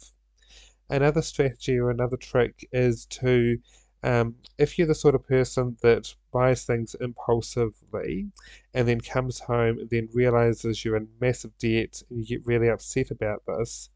Another 0.88 1.20
strategy 1.20 1.78
or 1.78 1.90
another 1.90 2.16
trick 2.16 2.66
is 2.72 3.04
to 3.20 3.58
um, 4.02 4.36
if 4.56 4.78
you're 4.78 4.86
the 4.86 4.94
sort 4.94 5.14
of 5.14 5.28
person 5.28 5.76
that 5.82 6.14
buys 6.32 6.64
things 6.64 6.96
impulsively 6.98 8.28
and 8.72 8.88
then 8.88 9.02
comes 9.02 9.38
home 9.38 9.80
and 9.80 9.90
then 9.90 10.08
realizes 10.14 10.82
you're 10.82 10.96
in 10.96 11.08
massive 11.20 11.52
debt 11.58 12.02
and 12.08 12.20
you 12.20 12.38
get 12.38 12.46
really 12.46 12.68
upset 12.68 13.10
about 13.10 13.42
this, 13.46 13.90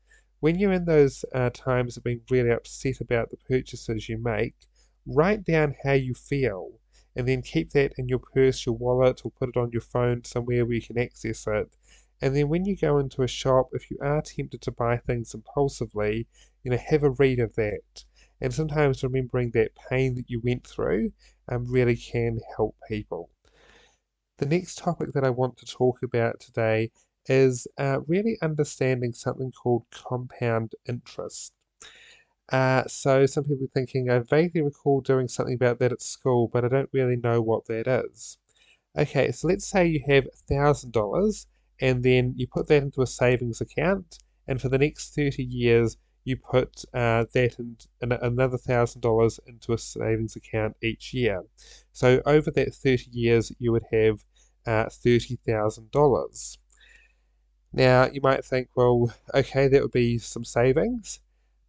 when 0.45 0.59
you're 0.59 0.75
in 0.75 0.85
those 0.85 1.25
uh, 1.35 1.49
times 1.55 1.97
of 1.97 2.05
being 2.05 2.21
really 2.29 2.51
upset 2.51 3.01
about 3.01 3.31
the 3.31 3.37
purchases 3.49 4.11
you 4.11 4.19
make, 4.19 4.55
write 5.07 5.43
down 5.43 5.75
how 5.83 5.93
you 5.93 6.13
feel 6.13 6.69
and 7.17 7.27
then 7.27 7.41
keep 7.41 7.71
that 7.71 7.95
in 7.97 8.07
your 8.09 8.19
purse, 8.19 8.67
your 8.67 8.75
wallet, 8.75 9.23
or 9.25 9.31
put 9.31 9.49
it 9.49 9.57
on 9.57 9.71
your 9.73 9.81
phone 9.81 10.23
somewhere 10.23 10.67
where 10.67 10.75
you 10.75 10.83
can 10.83 10.99
access 10.99 11.47
it. 11.47 11.75
And 12.21 12.37
then 12.37 12.51
when 12.51 12.67
you 12.67 12.77
go 12.77 12.99
into 12.99 13.23
a 13.23 13.27
shop, 13.27 13.71
if 13.73 13.91
you 13.91 13.97
are 14.03 14.21
tempted 14.21 14.61
to 14.61 14.71
buy 14.71 14.99
things 14.99 15.33
impulsively, 15.33 16.27
you 16.63 16.71
know, 16.71 16.77
have 16.91 17.05
a 17.05 17.11
read 17.13 17.41
of 17.41 17.55
that 17.55 18.05
and 18.43 18.53
sometimes 18.53 19.03
remembering 19.03 19.51
that 19.53 19.71
pain 19.89 20.15
that 20.17 20.29
you 20.29 20.43
went 20.45 20.67
through 20.67 21.11
um, 21.49 21.65
really 21.73 21.97
can 21.97 22.39
help 22.55 22.77
people. 22.87 23.31
The 24.37 24.47
next 24.47 24.77
topic 24.77 25.15
that 25.15 25.25
I 25.25 25.31
want 25.31 25.57
to 25.57 25.65
talk 25.65 26.03
about 26.03 26.39
today 26.39 26.91
is 27.27 27.67
uh, 27.79 28.01
really 28.07 28.39
understanding 28.43 29.13
something 29.13 29.53
called 29.53 29.85
compound 29.91 30.75
interest. 30.87 31.53
Uh, 32.51 32.85
so 32.87 33.27
some 33.27 33.45
people 33.45 33.65
are 33.65 33.69
thinking, 33.75 34.11
I 34.11 34.19
vaguely 34.19 34.61
recall 34.63 35.01
doing 35.01 35.29
something 35.29 35.55
about 35.55 35.79
that 35.79 35.93
at 35.93 36.03
school, 36.03 36.49
but 36.49 36.65
I 36.65 36.69
don't 36.69 36.91
really 36.93 37.17
know 37.17 37.41
what 37.41 37.67
that 37.67 37.87
is. 37.87 38.39
Okay, 38.97 39.33
so 39.33 39.49
let's 39.49 39.67
say 39.67 39.87
you 39.87 40.03
have 40.07 40.27
$1,000 40.49 41.47
and 41.81 42.03
then 42.03 42.35
you 42.37 42.47
put 42.47 42.69
that 42.69 42.83
into 42.83 43.03
a 43.03 43.07
savings 43.07 43.61
account, 43.61 44.19
and 44.47 44.61
for 44.61 44.69
the 44.69 44.79
next 44.79 45.15
30 45.15 45.43
years, 45.43 45.97
you 46.25 46.37
put 46.37 46.85
uh, 46.95 47.25
that 47.35 47.59
and, 47.59 47.87
another 48.01 48.57
thousand 48.57 49.01
dollars 49.01 49.41
into 49.47 49.73
a 49.73 49.79
savings 49.79 50.37
account 50.37 50.77
each 50.83 51.13
year. 51.13 51.43
So 51.93 52.23
over 52.25 52.51
that 52.53 52.75
30 52.75 53.11
years, 53.13 53.53
you 53.59 53.73
would 53.73 53.85
have 53.93 54.25
uh, 54.67 54.87
$30,000. 54.89 56.59
Now, 57.77 58.07
you 58.07 58.21
might 58.21 58.45
think, 58.45 58.69
well, 58.77 59.13
okay, 59.35 59.67
that 59.67 59.83
would 59.83 59.91
be 59.91 60.17
some 60.19 60.45
savings. 60.45 61.19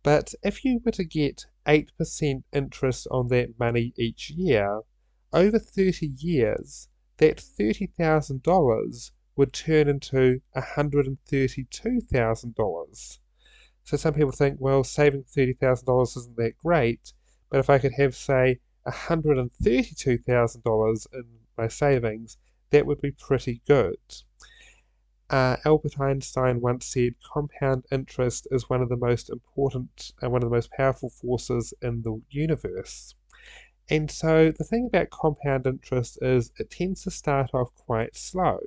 But 0.04 0.36
if 0.44 0.64
you 0.64 0.80
were 0.86 0.92
to 0.92 1.04
get 1.04 1.48
8% 1.68 2.44
interest 2.54 3.08
on 3.10 3.30
that 3.30 3.58
money 3.58 3.92
each 3.98 4.30
year, 4.30 4.82
over 5.34 5.58
30 5.58 6.14
years, 6.20 6.90
that 7.18 7.38
$30,000 7.38 9.12
would 9.36 9.52
turn 9.52 9.88
into 9.88 10.42
$132,000. 10.56 13.20
So 13.84 13.98
some 13.98 14.14
people 14.14 14.32
think, 14.32 14.58
well, 14.60 14.84
saving 14.84 15.24
$30,000 15.24 16.18
isn't 16.18 16.38
that 16.38 16.56
great, 16.60 17.14
but 17.50 17.60
if 17.60 17.72
I 17.72 17.80
could 17.80 17.94
have, 17.94 18.16
say, 18.16 18.60
$132,000 18.86 21.08
in 21.14 21.26
my 21.58 21.68
savings, 21.68 22.38
that 22.70 22.86
would 22.86 23.02
be 23.02 23.10
pretty 23.10 23.64
good. 23.68 23.98
Uh, 25.30 25.58
Albert 25.66 26.00
Einstein 26.00 26.62
once 26.62 26.86
said, 26.86 27.16
compound 27.34 27.86
interest 27.92 28.48
is 28.52 28.70
one 28.70 28.82
of 28.82 28.90
the 28.90 28.98
most 28.98 29.30
important 29.30 30.12
and 30.22 30.32
one 30.32 30.44
of 30.44 30.50
the 30.50 30.56
most 30.56 30.72
powerful 30.72 31.10
forces 31.10 31.74
in 31.82 32.02
the 32.04 32.22
universe. 32.30 33.16
And 33.90 34.10
so 34.10 34.52
the 34.52 34.64
thing 34.64 34.88
about 34.88 35.10
compound 35.10 35.66
interest 35.66 36.20
is 36.22 36.52
it 36.60 36.70
tends 36.70 37.04
to 37.04 37.12
start 37.12 37.52
off 37.54 37.74
quite 37.76 38.16
slow. 38.16 38.60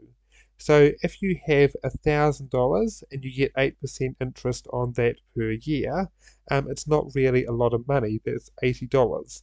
So 0.58 0.90
if 1.02 1.22
you 1.22 1.38
have 1.46 1.74
$1,000 1.84 3.02
and 3.12 3.24
you 3.24 3.32
get 3.32 3.54
8% 3.54 4.16
interest 4.20 4.66
on 4.72 4.92
that 4.94 5.16
per 5.36 5.52
year, 5.52 6.10
um, 6.50 6.68
it's 6.68 6.88
not 6.88 7.14
really 7.14 7.44
a 7.44 7.52
lot 7.52 7.72
of 7.72 7.86
money, 7.86 8.20
that's 8.24 8.50
$80. 8.62 9.42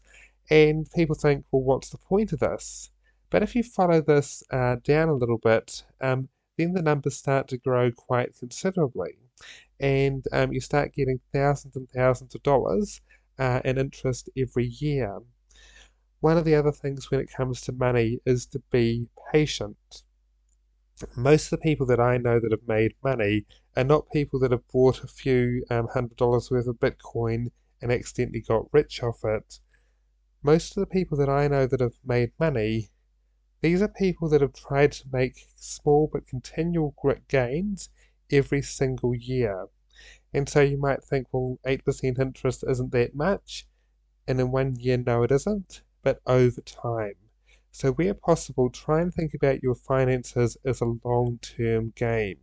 And 0.49 0.89
people 0.91 1.15
think, 1.15 1.45
well, 1.51 1.63
what's 1.63 1.89
the 1.89 1.97
point 1.97 2.33
of 2.33 2.39
this? 2.39 2.91
But 3.29 3.43
if 3.43 3.55
you 3.55 3.63
follow 3.63 4.01
this 4.01 4.43
uh, 4.51 4.77
down 4.83 5.09
a 5.09 5.13
little 5.13 5.37
bit, 5.37 5.83
um, 6.01 6.27
then 6.57 6.73
the 6.73 6.81
numbers 6.81 7.17
start 7.17 7.47
to 7.49 7.57
grow 7.57 7.91
quite 7.91 8.37
considerably. 8.37 9.17
And 9.79 10.25
um, 10.31 10.53
you 10.53 10.61
start 10.61 10.93
getting 10.93 11.19
thousands 11.33 11.75
and 11.75 11.89
thousands 11.89 12.35
of 12.35 12.43
dollars 12.43 13.01
uh, 13.37 13.61
in 13.65 13.77
interest 13.77 14.29
every 14.37 14.67
year. 14.67 15.19
One 16.21 16.37
of 16.37 16.45
the 16.45 16.55
other 16.55 16.71
things 16.71 17.11
when 17.11 17.19
it 17.19 17.31
comes 17.31 17.61
to 17.61 17.71
money 17.71 18.19
is 18.25 18.45
to 18.47 18.59
be 18.71 19.07
patient 19.31 20.03
most 21.17 21.47
of 21.47 21.49
the 21.49 21.57
people 21.57 21.85
that 21.87 21.99
I 21.99 22.17
know 22.17 22.39
that 22.39 22.51
have 22.51 22.67
made 22.69 22.95
money 23.03 23.45
are 23.75 23.83
not 23.83 24.09
people 24.13 24.39
that 24.39 24.51
have 24.51 24.65
bought 24.69 25.03
a 25.03 25.07
few 25.07 25.65
um, 25.69 25.89
hundred 25.89 26.15
dollars 26.15 26.49
worth 26.49 26.67
of 26.67 26.79
Bitcoin 26.79 27.51
and 27.81 27.91
accidentally 27.91 28.39
got 28.39 28.71
rich 28.71 29.03
off 29.03 29.25
it. 29.25 29.59
Most 30.41 30.77
of 30.77 30.81
the 30.81 30.87
people 30.87 31.17
that 31.17 31.27
I 31.27 31.49
know 31.49 31.67
that 31.67 31.81
have 31.81 31.97
made 32.05 32.31
money, 32.39 32.91
these 33.61 33.81
are 33.81 33.87
people 33.87 34.29
that 34.29 34.41
have 34.41 34.53
tried 34.53 34.91
to 34.93 35.05
make 35.11 35.47
small 35.55 36.09
but 36.11 36.27
continual 36.27 36.95
gains 37.27 37.89
every 38.31 38.61
single 38.61 39.15
year. 39.15 39.67
And 40.33 40.49
so 40.49 40.61
you 40.61 40.77
might 40.77 41.03
think, 41.03 41.27
well, 41.31 41.59
8% 41.65 42.19
interest 42.19 42.63
isn't 42.67 42.91
that 42.91 43.15
much. 43.15 43.67
And 44.27 44.39
in 44.39 44.51
one 44.51 44.75
year, 44.75 44.97
no, 44.97 45.23
it 45.23 45.31
isn't. 45.31 45.81
But 46.01 46.21
over 46.25 46.61
time, 46.61 47.15
so, 47.77 47.91
where 47.91 48.13
possible, 48.13 48.69
try 48.69 49.01
and 49.01 49.13
think 49.13 49.33
about 49.33 49.61
your 49.61 49.75
finances 49.75 50.55
as 50.63 50.79
a 50.79 50.95
long 51.03 51.39
term 51.39 51.91
game. 51.97 52.39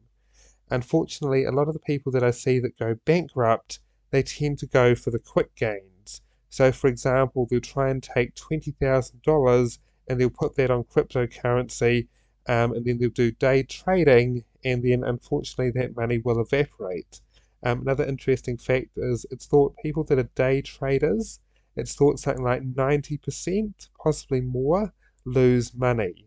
Unfortunately, 0.68 1.44
a 1.44 1.50
lot 1.50 1.68
of 1.68 1.72
the 1.72 1.80
people 1.80 2.12
that 2.12 2.22
I 2.22 2.32
see 2.32 2.58
that 2.58 2.78
go 2.78 2.96
bankrupt, 3.06 3.80
they 4.10 4.22
tend 4.22 4.58
to 4.58 4.66
go 4.66 4.94
for 4.94 5.10
the 5.10 5.18
quick 5.18 5.54
gains. 5.54 6.20
So, 6.50 6.70
for 6.70 6.86
example, 6.88 7.46
they'll 7.46 7.62
try 7.62 7.88
and 7.88 8.02
take 8.02 8.34
$20,000 8.34 9.78
and 10.08 10.20
they'll 10.20 10.30
put 10.30 10.56
that 10.56 10.70
on 10.70 10.84
cryptocurrency 10.84 12.08
um, 12.48 12.72
and 12.72 12.84
then 12.84 12.98
they'll 12.98 13.10
do 13.10 13.30
day 13.30 13.62
trading, 13.62 14.44
and 14.64 14.82
then 14.82 15.04
unfortunately, 15.04 15.70
that 15.80 15.96
money 15.96 16.18
will 16.18 16.40
evaporate. 16.40 17.20
Um, 17.62 17.82
another 17.82 18.04
interesting 18.04 18.56
fact 18.56 18.90
is 18.96 19.24
it's 19.30 19.46
thought 19.46 19.76
people 19.82 20.02
that 20.04 20.18
are 20.18 20.28
day 20.34 20.62
traders, 20.62 21.38
it's 21.76 21.94
thought 21.94 22.18
something 22.18 22.44
like 22.44 22.62
90%, 22.62 23.88
possibly 24.02 24.40
more, 24.40 24.92
lose 25.24 25.74
money. 25.74 26.26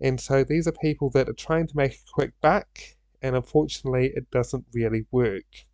And 0.00 0.20
so 0.20 0.44
these 0.44 0.66
are 0.68 0.72
people 0.72 1.10
that 1.10 1.28
are 1.28 1.34
trying 1.34 1.66
to 1.66 1.76
make 1.76 1.94
a 1.94 2.12
quick 2.12 2.32
buck, 2.40 2.78
and 3.20 3.34
unfortunately, 3.34 4.12
it 4.14 4.30
doesn't 4.30 4.64
really 4.72 5.06
work. 5.10 5.66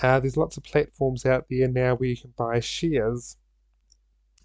Uh, 0.00 0.20
there's 0.20 0.36
lots 0.36 0.56
of 0.56 0.64
platforms 0.64 1.24
out 1.26 1.46
there 1.50 1.68
now 1.68 1.94
where 1.94 2.10
you 2.10 2.16
can 2.16 2.32
buy 2.36 2.60
shares, 2.60 3.36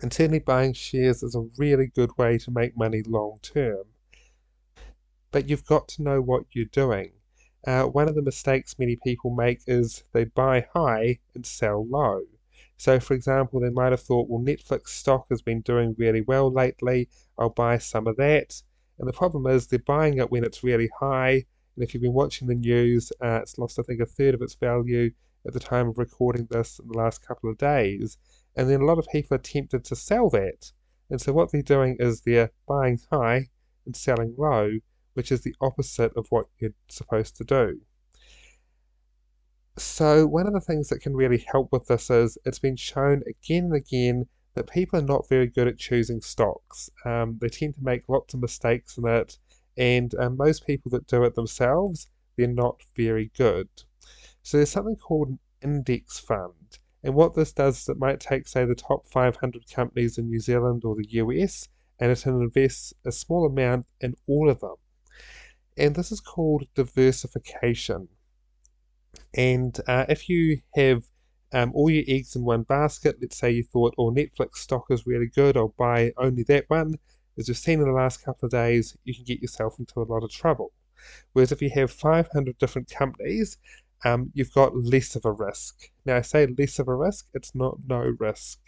and 0.01 0.13
certainly 0.13 0.39
buying 0.39 0.74
shares 0.74 1.24
is 1.24 1.36
a 1.36 1.48
really 1.58 1.88
good 1.88 2.16
way 2.18 2.38
to 2.38 2.51
make 2.51 2.77
money 2.77 3.01
long 3.04 3.39
term. 3.42 3.84
But 5.32 5.50
you've 5.50 5.66
got 5.66 5.88
to 5.89 6.04
know 6.04 6.22
what 6.22 6.46
you're 6.51 6.66
doing. 6.66 7.12
Uh, 7.66 7.84
one 7.84 8.08
of 8.08 8.16
the 8.16 8.22
mistakes 8.22 8.80
many 8.80 8.98
people 9.04 9.36
make 9.36 9.62
is 9.68 10.04
they 10.13 10.24
buy 10.24 10.66
high 10.74 11.20
and 11.36 11.46
sell 11.46 11.86
low. 11.86 12.22
So, 12.77 13.00
for 13.00 13.16
example, 13.16 13.60
they 13.60 13.72
might 13.72 13.92
have 13.92 14.01
thought, 14.01 14.30
well, 14.30 14.44
Netflix 14.44 14.89
stock 14.89 15.25
has 15.30 15.42
been 15.42 15.62
doing 15.62 15.96
really 15.98 16.22
well 16.22 16.51
lately, 16.51 17.10
I'll 17.38 17.50
buy 17.50 17.80
some 17.80 18.08
of 18.08 18.18
that. 18.18 18.62
And 19.00 19.08
the 19.08 19.13
problem 19.13 19.48
is 19.48 19.68
they're 19.68 19.80
buying 19.80 20.18
it 20.18 20.32
when 20.32 20.44
it's 20.44 20.63
really 20.63 20.89
high. 21.00 21.46
And 21.75 21.84
if 21.84 21.94
you've 21.94 22.04
been 22.04 22.13
watching 22.13 22.48
the 22.48 22.56
news, 22.56 23.12
uh, 23.22 23.39
it's 23.42 23.58
lost, 23.58 23.80
I 23.80 23.84
think, 23.84 24.00
a 24.00 24.06
third 24.06 24.34
of 24.34 24.42
its 24.42 24.56
value 24.56 25.12
at 25.46 25.54
the 25.54 25.60
time 25.60 25.88
of 25.88 25.98
recording 25.98 26.48
this 26.50 26.80
in 26.80 26.88
the 26.88 26.98
last 26.98 27.25
couple 27.25 27.50
of 27.50 27.58
days. 27.58 28.18
And 28.58 28.70
then 28.70 28.82
a 28.82 28.86
lot 28.86 28.98
of 28.98 29.08
people 29.12 29.36
are 29.36 29.40
tempted 29.40 29.86
to 29.86 29.96
sell 29.96 30.30
that. 30.32 30.72
And 31.10 31.22
so 31.22 31.32
what 31.32 31.52
they're 31.52 31.62
doing 31.62 31.96
is 32.00 32.22
they're 32.22 32.52
buying 32.68 33.00
high 33.12 33.48
and 33.86 33.96
selling 33.96 34.34
low, 34.38 34.80
which 35.14 35.32
is 35.32 35.42
the 35.42 35.56
opposite 35.62 36.12
of 36.18 36.26
what 36.32 36.48
you're 36.58 36.74
supposed 36.90 37.38
to 37.38 37.44
do. 37.44 37.80
So, 39.78 40.26
one 40.26 40.48
of 40.48 40.54
the 40.54 40.60
things 40.60 40.90
that 40.90 41.02
can 41.02 41.16
really 41.16 41.46
help 41.52 41.72
with 41.72 41.86
this 41.86 42.10
is 42.10 42.36
it's 42.46 42.58
been 42.58 42.76
shown 42.76 43.22
again 43.28 43.66
and 43.66 43.76
again 43.76 44.26
that 44.56 44.72
people 44.72 44.98
are 44.98 45.04
not 45.04 45.30
very 45.30 45.46
good 45.46 45.68
at 45.68 45.78
choosing 45.78 46.20
stocks. 46.20 46.90
Um, 47.06 47.38
they 47.40 47.50
tend 47.50 47.76
to 47.76 47.84
make 47.84 48.10
lots 48.10 48.34
of 48.34 48.42
mistakes 48.42 48.98
in 48.98 49.08
it, 49.08 49.38
and 49.78 50.16
um, 50.16 50.36
most 50.36 50.66
people 50.66 50.90
that 50.92 51.06
do 51.06 51.24
it 51.24 51.36
themselves, 51.36 52.10
they're 52.36 52.48
not 52.48 52.82
very 52.96 53.30
good. 53.38 53.70
So, 54.42 54.58
there's 54.58 54.72
something 54.72 54.96
called 54.96 55.30
an 55.30 55.40
index 55.62 56.18
fund. 56.18 56.54
And 57.08 57.16
what 57.16 57.36
this 57.36 57.54
does 57.54 57.80
is 57.80 57.88
it 57.88 57.98
might 57.98 58.20
take, 58.20 58.50
say, 58.50 58.66
the 58.66 58.76
top 58.76 59.08
500 59.08 59.72
companies 59.72 60.18
in 60.18 60.28
New 60.28 60.42
Zealand 60.42 60.84
or 60.84 60.94
the 60.94 61.08
US, 61.12 61.70
and 62.02 62.12
it 62.12 62.26
invests 62.26 62.94
a 63.06 63.14
small 63.14 63.46
amount 63.46 63.86
in 64.02 64.14
all 64.28 64.50
of 64.50 64.60
them. 64.60 64.76
And 65.78 65.96
this 65.96 66.12
is 66.12 66.20
called 66.20 66.68
diversification. 66.76 68.10
And 69.34 69.80
uh, 69.88 70.06
if 70.10 70.28
you 70.28 70.60
have 70.76 71.06
um, 71.54 71.72
all 71.74 71.90
your 71.90 72.04
eggs 72.10 72.36
in 72.36 72.44
one 72.44 72.64
basket, 72.64 73.16
let's 73.22 73.38
say 73.38 73.52
you 73.52 73.64
thought, 73.64 73.96
oh, 73.98 74.12
Netflix 74.12 74.58
stock 74.58 74.88
is 74.90 75.08
really 75.08 75.28
good, 75.28 75.56
I'll 75.56 75.74
buy 75.78 76.12
only 76.18 76.44
that 76.44 76.66
one, 76.68 76.96
as 77.38 77.48
we've 77.48 77.58
seen 77.58 77.80
in 77.80 77.86
the 77.86 77.94
last 77.94 78.22
couple 78.22 78.48
of 78.48 78.52
days, 78.52 78.98
you 79.06 79.16
can 79.16 79.24
get 79.24 79.42
yourself 79.42 79.80
into 79.80 80.02
a 80.02 80.12
lot 80.12 80.26
of 80.26 80.30
trouble. 80.30 80.74
Whereas 81.32 81.54
if 81.54 81.62
you 81.62 81.70
have 81.70 81.90
500 81.90 82.58
different 82.58 82.90
companies, 82.90 83.58
um, 84.06 84.32
you've 84.34 84.54
got 84.54 84.75
less 84.75 85.16
of 85.16 85.25
a 85.25 85.32
risk. 85.32 85.89
Now, 86.06 86.18
I 86.18 86.22
say 86.22 86.48
less 86.48 86.80
of 86.80 86.88
a 86.88 86.96
risk, 86.96 87.27
it's 87.34 87.56
not 87.56 87.77
no 87.88 88.16
risk. 88.20 88.60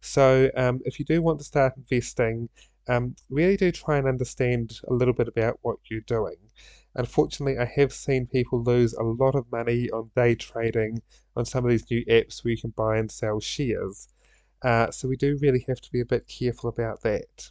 So, 0.00 0.50
um, 0.56 0.80
if 0.84 0.98
you 0.98 1.04
do 1.04 1.20
want 1.20 1.40
to 1.40 1.44
start 1.44 1.76
investing, 1.76 2.48
um, 2.88 3.16
really 3.28 3.56
do 3.56 3.72
try 3.72 3.98
and 3.98 4.06
understand 4.06 4.80
a 4.88 4.94
little 4.94 5.14
bit 5.14 5.28
about 5.28 5.58
what 5.62 5.78
you're 5.90 6.00
doing. 6.02 6.36
Unfortunately, 6.94 7.58
I 7.58 7.64
have 7.76 7.92
seen 7.92 8.26
people 8.26 8.62
lose 8.62 8.94
a 8.94 9.02
lot 9.02 9.34
of 9.34 9.50
money 9.52 9.90
on 9.90 10.10
day 10.16 10.34
trading 10.34 11.02
on 11.36 11.44
some 11.44 11.64
of 11.64 11.70
these 11.70 11.90
new 11.90 12.04
apps 12.06 12.42
where 12.42 12.52
you 12.52 12.60
can 12.60 12.70
buy 12.70 12.96
and 12.98 13.10
sell 13.10 13.40
shares. 13.40 14.08
Uh, 14.62 14.90
so 14.90 15.06
we 15.06 15.16
do 15.16 15.38
really 15.40 15.64
have 15.68 15.80
to 15.80 15.92
be 15.92 16.00
a 16.00 16.06
bit 16.06 16.26
careful 16.26 16.70
about 16.70 17.02
that. 17.02 17.50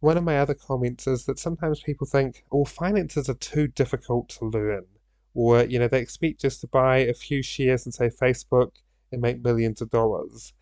One 0.00 0.16
of 0.16 0.24
my 0.24 0.38
other 0.38 0.54
comments 0.54 1.06
is 1.06 1.26
that 1.26 1.38
sometimes 1.38 1.80
people 1.80 2.06
think, 2.06 2.44
oh, 2.50 2.64
finances 2.64 3.28
are 3.28 3.34
too 3.34 3.66
difficult 3.68 4.30
to 4.30 4.46
learn 4.46 4.86
or 5.34 5.64
you 5.64 5.78
know 5.78 5.88
they 5.88 6.00
expect 6.00 6.40
just 6.40 6.60
to 6.60 6.66
buy 6.68 6.98
a 6.98 7.14
few 7.14 7.42
shares 7.42 7.86
and 7.86 7.94
say 7.94 8.08
Facebook 8.08 8.72
and 9.12 9.20
make 9.20 9.42
millions 9.42 9.80
of 9.80 9.90
dollars. 9.90 10.52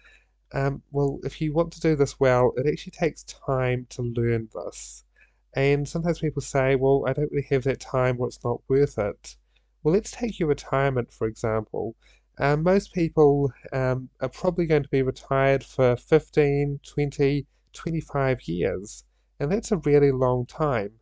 Um, 0.53 0.83
well, 0.91 1.21
if 1.25 1.41
you 1.41 1.53
want 1.53 1.73
to 1.75 1.81
do 1.81 1.95
this 1.95 2.19
well, 2.19 2.53
it 2.57 2.67
actually 2.67 2.93
takes 2.93 3.23
time 3.25 3.87
to 3.91 4.03
learn 4.03 4.49
this. 4.55 5.05
And 5.55 5.87
sometimes 5.89 6.21
people 6.21 6.43
say, 6.43 6.77
well, 6.77 7.05
I 7.07 7.13
don't 7.13 7.31
really 7.31 7.47
have 7.51 7.65
that 7.65 7.81
time 7.81 8.19
or 8.19 8.29
it's 8.29 8.43
not 8.45 8.63
worth 8.69 8.99
it. 8.99 9.37
Well, 9.83 9.95
let's 9.95 10.11
take 10.11 10.39
your 10.39 10.49
retirement, 10.49 11.13
for 11.13 11.27
example. 11.27 11.95
Um, 12.39 12.63
most 12.63 12.93
people 12.93 13.53
um, 13.73 14.09
are 14.21 14.29
probably 14.29 14.67
going 14.67 14.85
to 14.85 14.89
be 14.89 15.03
retired 15.03 15.65
for 15.65 15.97
15, 15.97 16.81
20, 16.87 17.47
25 17.73 18.43
years. 18.43 19.05
And 19.41 19.51
that's 19.51 19.73
a 19.73 19.79
really 19.79 20.13
long 20.13 20.47
time. 20.47 20.93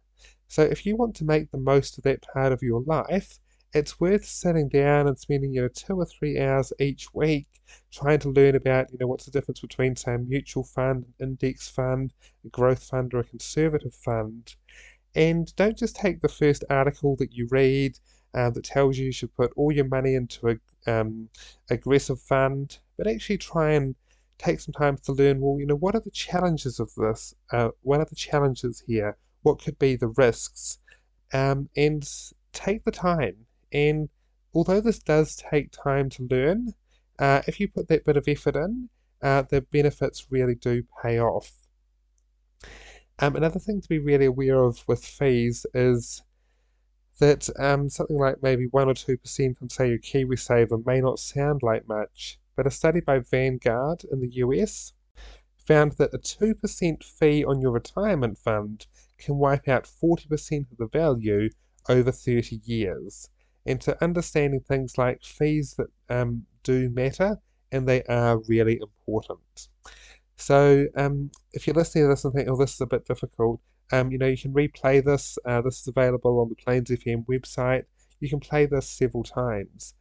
So 0.49 0.63
if 0.63 0.87
you 0.87 0.97
want 0.97 1.15
to 1.17 1.25
make 1.25 1.51
the 1.51 1.59
most 1.59 1.99
of 1.99 2.05
that 2.05 2.23
part 2.23 2.53
of 2.53 2.63
your 2.63 2.83
life, 2.83 3.39
it's 3.77 4.01
worth 4.01 4.25
sitting 4.25 4.71
down 4.71 5.07
and 5.07 5.19
spending 5.19 5.53
you 5.53 5.61
know 5.61 5.69
two 5.69 6.01
or 6.01 6.07
three 6.07 6.41
hours 6.41 6.73
each 6.81 7.13
week 7.13 7.47
trying 7.93 8.19
to 8.19 8.31
learn 8.31 8.55
about 8.55 8.91
you 8.91 8.97
know 8.99 9.07
what's 9.07 9.27
the 9.27 9.31
difference 9.31 9.61
between 9.61 9.95
say 9.95 10.15
a 10.15 10.19
mutual 10.19 10.65
fund, 10.65 11.05
an 11.05 11.29
index 11.29 11.69
fund, 11.69 12.15
a 12.47 12.49
growth 12.49 12.83
fund, 12.83 13.13
or 13.13 13.19
a 13.19 13.25
conservative 13.25 13.93
fund. 13.93 14.55
And 15.15 15.55
don't 15.57 15.77
just 15.77 15.95
take 15.95 16.23
the 16.23 16.29
first 16.29 16.65
article 16.71 17.17
that 17.17 17.35
you 17.35 17.49
read 17.51 17.99
uh, 18.33 18.49
that 18.51 18.65
tells 18.65 18.97
you 18.97 19.07
you 19.07 19.13
should 19.13 19.35
put 19.35 19.53
all 19.57 19.73
your 19.73 19.89
money 19.89 20.15
into 20.15 20.49
a 20.49 20.91
um, 20.91 21.29
aggressive 21.69 22.21
fund, 22.21 22.79
but 22.97 23.07
actually 23.07 23.39
try 23.39 23.73
and 23.73 23.95
take 24.39 24.61
some 24.61 24.73
time 24.73 24.97
to 25.05 25.13
learn. 25.13 25.41
Well, 25.41 25.61
you 25.61 25.67
know, 25.67 25.77
what 25.77 25.95
are 25.95 26.01
the 26.01 26.11
challenges 26.11 26.81
of 26.81 26.95
this? 26.97 27.35
Uh, 27.53 27.71
what 27.83 28.01
are 28.01 28.07
the 28.07 28.17
challenges 28.17 28.83
here? 28.87 29.19
What 29.43 29.63
could 29.63 29.79
be 29.79 29.97
the 29.97 30.09
risks? 30.09 30.79
Um, 31.35 31.69
and 31.77 32.09
take 32.53 32.85
the 32.85 32.91
time 32.91 33.46
and 33.73 34.09
although 34.55 34.81
this 34.81 34.99
does 34.99 35.37
take 35.37 35.71
time 35.71 36.09
to 36.11 36.27
learn, 36.31 36.75
uh, 37.19 37.43
if 37.47 37.61
you 37.61 37.69
put 37.69 37.89
that 37.89 38.05
bit 38.05 38.17
of 38.17 38.29
effort 38.29 38.57
in, 38.57 38.89
uh, 39.23 39.43
the 39.43 39.61
benefits 39.61 40.31
really 40.31 40.55
do 40.55 40.83
pay 41.03 41.21
off. 41.21 41.53
Um, 43.19 43.37
another 43.37 43.59
thing 43.59 43.81
to 43.81 43.89
be 43.89 43.99
really 43.99 44.27
aware 44.27 44.63
of 44.63 44.87
with 44.87 45.05
fees 45.05 45.65
is 45.73 46.23
that 47.19 47.49
um, 47.59 47.89
something 47.89 48.19
like 48.19 48.43
maybe 48.43 48.67
1 48.67 48.89
or 48.89 48.95
2% 48.95 49.57
from, 49.57 49.71
say, 49.71 49.89
your 49.89 49.99
KiwiSaver 49.99 50.85
may 50.85 51.01
not 51.01 51.19
sound 51.19 51.63
like 51.63 51.89
much, 51.89 52.39
but 52.57 52.67
a 52.67 52.71
study 52.71 53.01
by 53.01 53.19
Vanguard 53.19 54.05
in 54.11 54.21
the 54.21 54.35
US 54.37 54.93
found 55.57 55.93
that 55.93 56.15
a 56.15 56.19
2% 56.19 57.03
fee 57.03 57.45
on 57.45 57.61
your 57.61 57.73
retirement 57.73 58.39
fund 58.39 58.87
can 59.19 59.39
wipe 59.39 59.67
out 59.67 59.85
40% 59.85 60.71
of 60.71 60.77
the 60.79 60.87
value 60.87 61.49
over 61.89 62.13
30 62.13 62.61
years 62.65 63.31
into 63.67 64.03
understanding 64.03 64.61
things 64.61 64.97
like 64.97 65.23
fees 65.23 65.75
that 65.79 65.89
um, 66.09 66.45
do 66.63 66.89
matter 66.91 67.39
and 67.73 67.89
they 67.89 68.03
are 68.05 68.39
really 68.49 68.81
important. 68.81 69.69
So 70.37 70.87
um, 70.97 71.31
if 71.53 71.67
you're 71.67 71.75
listening 71.75 72.05
to 72.05 72.09
this 72.09 72.25
and 72.25 72.35
think, 72.35 72.49
oh, 72.49 72.57
this 72.57 72.75
is 72.75 72.81
a 72.81 72.87
bit 72.87 73.07
difficult, 73.07 73.61
um, 73.93 74.11
you 74.11 74.19
know, 74.19 74.27
you 74.27 74.37
can 74.37 74.53
replay 74.53 75.05
this. 75.05 75.39
Uh, 75.45 75.61
this 75.61 75.81
is 75.81 75.89
available 75.89 76.41
on 76.41 76.49
the 76.49 76.55
Plains 76.57 76.91
FM 76.91 77.25
website. 77.27 77.85
You 78.21 78.29
can 78.29 78.41
play 78.41 78.67
this 78.67 78.89
several 78.89 79.23
times. 79.23 79.95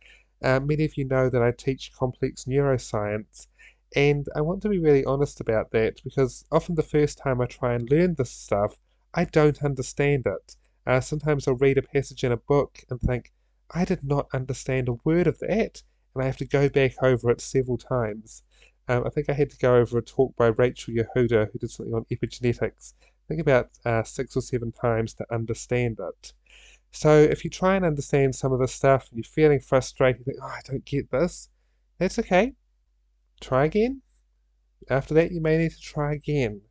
Uh, 0.43 0.59
many 0.59 0.85
of 0.85 0.97
you 0.97 1.05
know 1.05 1.29
that 1.29 1.41
I 1.41 1.51
teach 1.51 1.93
complex 1.93 2.45
neuroscience, 2.45 3.47
and 3.95 4.27
I 4.35 4.41
want 4.41 4.61
to 4.63 4.69
be 4.69 4.79
really 4.79 5.05
honest 5.05 5.39
about 5.39 5.71
that 5.71 6.03
because 6.03 6.45
often 6.51 6.75
the 6.75 6.83
first 6.83 7.17
time 7.17 7.41
I 7.41 7.45
try 7.45 7.73
and 7.73 7.89
learn 7.89 8.15
this 8.15 8.31
stuff, 8.31 8.77
I 9.13 9.25
don't 9.25 9.63
understand 9.63 10.25
it. 10.25 10.55
Uh, 10.85 10.99
sometimes 10.99 11.47
I'll 11.47 11.55
read 11.55 11.77
a 11.77 11.81
passage 11.81 12.23
in 12.23 12.31
a 12.31 12.37
book 12.37 12.83
and 12.89 12.99
think, 12.99 13.31
I 13.71 13.85
did 13.85 14.03
not 14.03 14.27
understand 14.33 14.87
a 14.87 14.99
word 15.03 15.27
of 15.27 15.39
that, 15.39 15.83
and 16.13 16.23
I 16.23 16.25
have 16.25 16.37
to 16.37 16.45
go 16.45 16.69
back 16.69 16.93
over 17.01 17.29
it 17.31 17.41
several 17.41 17.77
times. 17.77 18.43
Um, 18.87 19.03
I 19.05 19.09
think 19.09 19.29
I 19.29 19.33
had 19.33 19.49
to 19.49 19.57
go 19.57 19.75
over 19.75 19.97
a 19.97 20.03
talk 20.03 20.35
by 20.35 20.47
Rachel 20.47 20.93
Yehuda, 20.93 21.51
who 21.51 21.59
did 21.59 21.71
something 21.71 21.93
on 21.93 22.05
epigenetics, 22.11 22.93
I 23.25 23.27
think 23.27 23.41
about 23.41 23.69
uh, 23.85 24.03
six 24.03 24.35
or 24.37 24.41
seven 24.41 24.71
times 24.71 25.15
to 25.15 25.25
understand 25.33 25.99
it. 25.99 26.33
So 26.91 27.17
if 27.17 27.43
you 27.43 27.49
try 27.49 27.75
and 27.75 27.83
understand 27.83 28.35
some 28.35 28.53
of 28.53 28.59
this 28.59 28.73
stuff 28.73 29.07
and 29.09 29.17
you're 29.17 29.23
feeling 29.23 29.59
frustrated, 29.59 30.19
you 30.19 30.25
think, 30.25 30.37
oh, 30.43 30.45
I 30.45 30.61
don't 30.63 30.85
get 30.85 31.09
this, 31.09 31.49
that's 31.97 32.19
okay. 32.19 32.53
Try 33.41 33.65
again. 33.65 34.03
After 34.91 35.15
that, 35.15 35.31
you 35.31 35.41
may 35.41 35.57
need 35.57 35.71
to 35.71 35.81
try 35.81 36.13
again. 36.13 36.61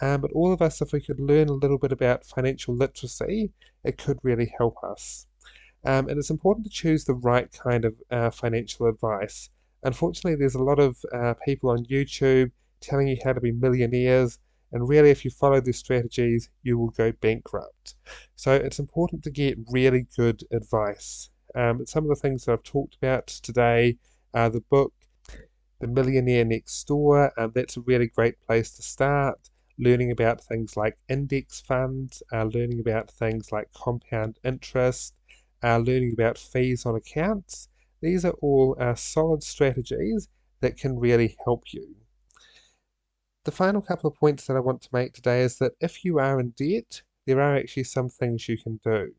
Um, 0.00 0.20
but 0.20 0.32
all 0.32 0.52
of 0.52 0.60
us, 0.60 0.82
if 0.82 0.92
we 0.92 1.00
could 1.00 1.20
learn 1.20 1.48
a 1.48 1.52
little 1.52 1.78
bit 1.78 1.92
about 1.92 2.26
financial 2.26 2.74
literacy, 2.74 3.52
it 3.84 3.96
could 3.96 4.18
really 4.24 4.52
help 4.58 4.74
us. 4.82 5.28
Um, 5.84 6.08
and 6.08 6.18
it's 6.18 6.30
important 6.30 6.66
to 6.66 6.72
choose 6.72 7.04
the 7.04 7.14
right 7.14 7.50
kind 7.52 7.84
of 7.84 7.94
uh, 8.10 8.30
financial 8.30 8.86
advice. 8.86 9.50
Unfortunately, 9.82 10.36
there's 10.36 10.54
a 10.54 10.62
lot 10.62 10.78
of 10.78 10.96
uh, 11.12 11.34
people 11.44 11.70
on 11.70 11.84
YouTube 11.86 12.50
telling 12.80 13.08
you 13.08 13.18
how 13.24 13.32
to 13.32 13.40
be 13.40 13.52
millionaires, 13.52 14.38
and 14.72 14.88
really, 14.88 15.10
if 15.10 15.24
you 15.24 15.30
follow 15.30 15.60
these 15.60 15.78
strategies, 15.78 16.50
you 16.62 16.78
will 16.78 16.90
go 16.90 17.12
bankrupt. 17.12 17.94
So 18.34 18.54
it's 18.54 18.80
important 18.80 19.22
to 19.24 19.30
get 19.30 19.58
really 19.70 20.06
good 20.16 20.42
advice. 20.50 21.30
Um, 21.54 21.86
some 21.86 22.04
of 22.04 22.08
the 22.08 22.16
things 22.16 22.44
that 22.44 22.52
I've 22.52 22.62
talked 22.64 22.96
about 22.96 23.28
today 23.28 23.98
are 24.32 24.50
the 24.50 24.62
book, 24.62 24.92
The 25.80 25.86
Millionaire 25.86 26.44
Next 26.44 26.82
Door. 26.88 27.32
Um, 27.38 27.52
that's 27.54 27.76
a 27.76 27.82
really 27.82 28.08
great 28.08 28.40
place 28.40 28.72
to 28.72 28.82
start. 28.82 29.38
Learning 29.78 30.10
about 30.10 30.42
things 30.42 30.76
like 30.76 30.98
index 31.08 31.60
funds, 31.60 32.22
uh, 32.32 32.44
learning 32.44 32.80
about 32.80 33.10
things 33.10 33.52
like 33.52 33.72
compound 33.72 34.38
interest, 34.44 35.14
uh, 35.64 35.78
learning 35.78 36.12
about 36.12 36.36
fees 36.36 36.84
on 36.84 36.94
accounts. 36.94 37.68
These 38.02 38.24
are 38.24 38.36
all 38.42 38.76
uh, 38.78 38.94
solid 38.94 39.42
strategies 39.42 40.28
that 40.60 40.76
can 40.76 40.98
really 40.98 41.36
help 41.44 41.64
you. 41.72 41.96
The 43.44 43.52
final 43.52 43.80
couple 43.80 44.08
of 44.10 44.16
points 44.16 44.46
that 44.46 44.56
I 44.56 44.60
want 44.60 44.82
to 44.82 44.88
make 44.92 45.14
today 45.14 45.42
is 45.42 45.58
that 45.58 45.72
if 45.80 46.04
you 46.04 46.18
are 46.18 46.38
in 46.38 46.50
debt, 46.50 47.02
there 47.26 47.40
are 47.40 47.56
actually 47.56 47.84
some 47.84 48.08
things 48.08 48.48
you 48.48 48.58
can 48.58 48.78
do. 48.84 49.14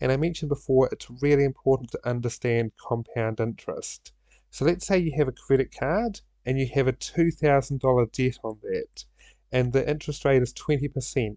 And 0.00 0.12
I 0.12 0.16
mentioned 0.16 0.48
before, 0.48 0.88
it's 0.92 1.10
really 1.20 1.44
important 1.44 1.90
to 1.92 2.08
understand 2.08 2.72
compound 2.76 3.40
interest. 3.40 4.12
So 4.50 4.64
let's 4.64 4.86
say 4.86 4.98
you 4.98 5.12
have 5.16 5.28
a 5.28 5.32
credit 5.32 5.74
card 5.78 6.20
and 6.46 6.58
you 6.58 6.68
have 6.74 6.88
a 6.88 6.92
$2,000 6.92 8.12
debt 8.12 8.38
on 8.42 8.58
that, 8.62 9.04
and 9.52 9.72
the 9.72 9.88
interest 9.88 10.24
rate 10.24 10.42
is 10.42 10.54
20%. 10.54 11.36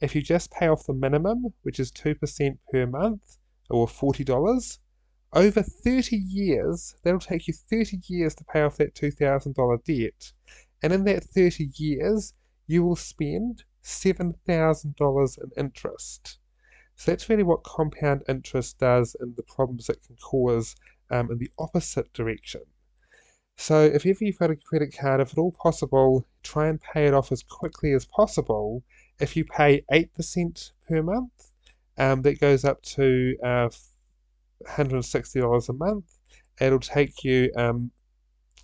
If 0.00 0.14
you 0.14 0.22
just 0.22 0.50
pay 0.50 0.68
off 0.68 0.86
the 0.86 0.92
minimum, 0.92 1.54
which 1.62 1.80
is 1.80 1.90
2% 1.92 2.58
per 2.70 2.86
month, 2.86 3.38
or 3.70 3.86
$40. 3.86 4.78
Over 5.32 5.62
30 5.62 6.16
years, 6.16 6.94
that'll 7.02 7.20
take 7.20 7.46
you 7.48 7.54
30 7.54 8.00
years 8.06 8.34
to 8.36 8.44
pay 8.44 8.62
off 8.62 8.76
that 8.76 8.94
$2,000 8.94 9.84
debt. 9.84 10.32
And 10.82 10.92
in 10.92 11.04
that 11.04 11.24
30 11.24 11.70
years, 11.74 12.32
you 12.66 12.84
will 12.84 12.96
spend 12.96 13.64
$7,000 13.82 15.38
in 15.38 15.50
interest. 15.56 16.38
So 16.96 17.10
that's 17.10 17.28
really 17.28 17.42
what 17.42 17.62
compound 17.62 18.22
interest 18.28 18.78
does 18.78 19.14
and 19.20 19.36
the 19.36 19.42
problems 19.42 19.88
it 19.88 20.02
can 20.06 20.16
cause 20.16 20.74
um, 21.10 21.30
in 21.30 21.38
the 21.38 21.50
opposite 21.58 22.12
direction. 22.12 22.62
So 23.56 23.82
if 23.82 24.04
ever 24.06 24.24
you've 24.24 24.38
got 24.38 24.50
a 24.50 24.56
credit 24.56 24.94
card, 24.96 25.20
if 25.20 25.32
at 25.32 25.38
all 25.38 25.52
possible, 25.52 26.26
try 26.42 26.68
and 26.68 26.80
pay 26.80 27.06
it 27.06 27.14
off 27.14 27.32
as 27.32 27.42
quickly 27.42 27.92
as 27.92 28.04
possible. 28.04 28.82
If 29.18 29.36
you 29.36 29.44
pay 29.44 29.82
8% 29.92 30.72
per 30.88 31.02
month, 31.02 31.52
um, 31.98 32.22
that 32.22 32.40
goes 32.40 32.64
up 32.64 32.82
to 32.82 33.36
uh, 33.44 33.68
$160 34.66 35.68
a 35.68 35.72
month. 35.72 36.18
It'll 36.60 36.78
take 36.80 37.24
you 37.24 37.50
um, 37.56 37.90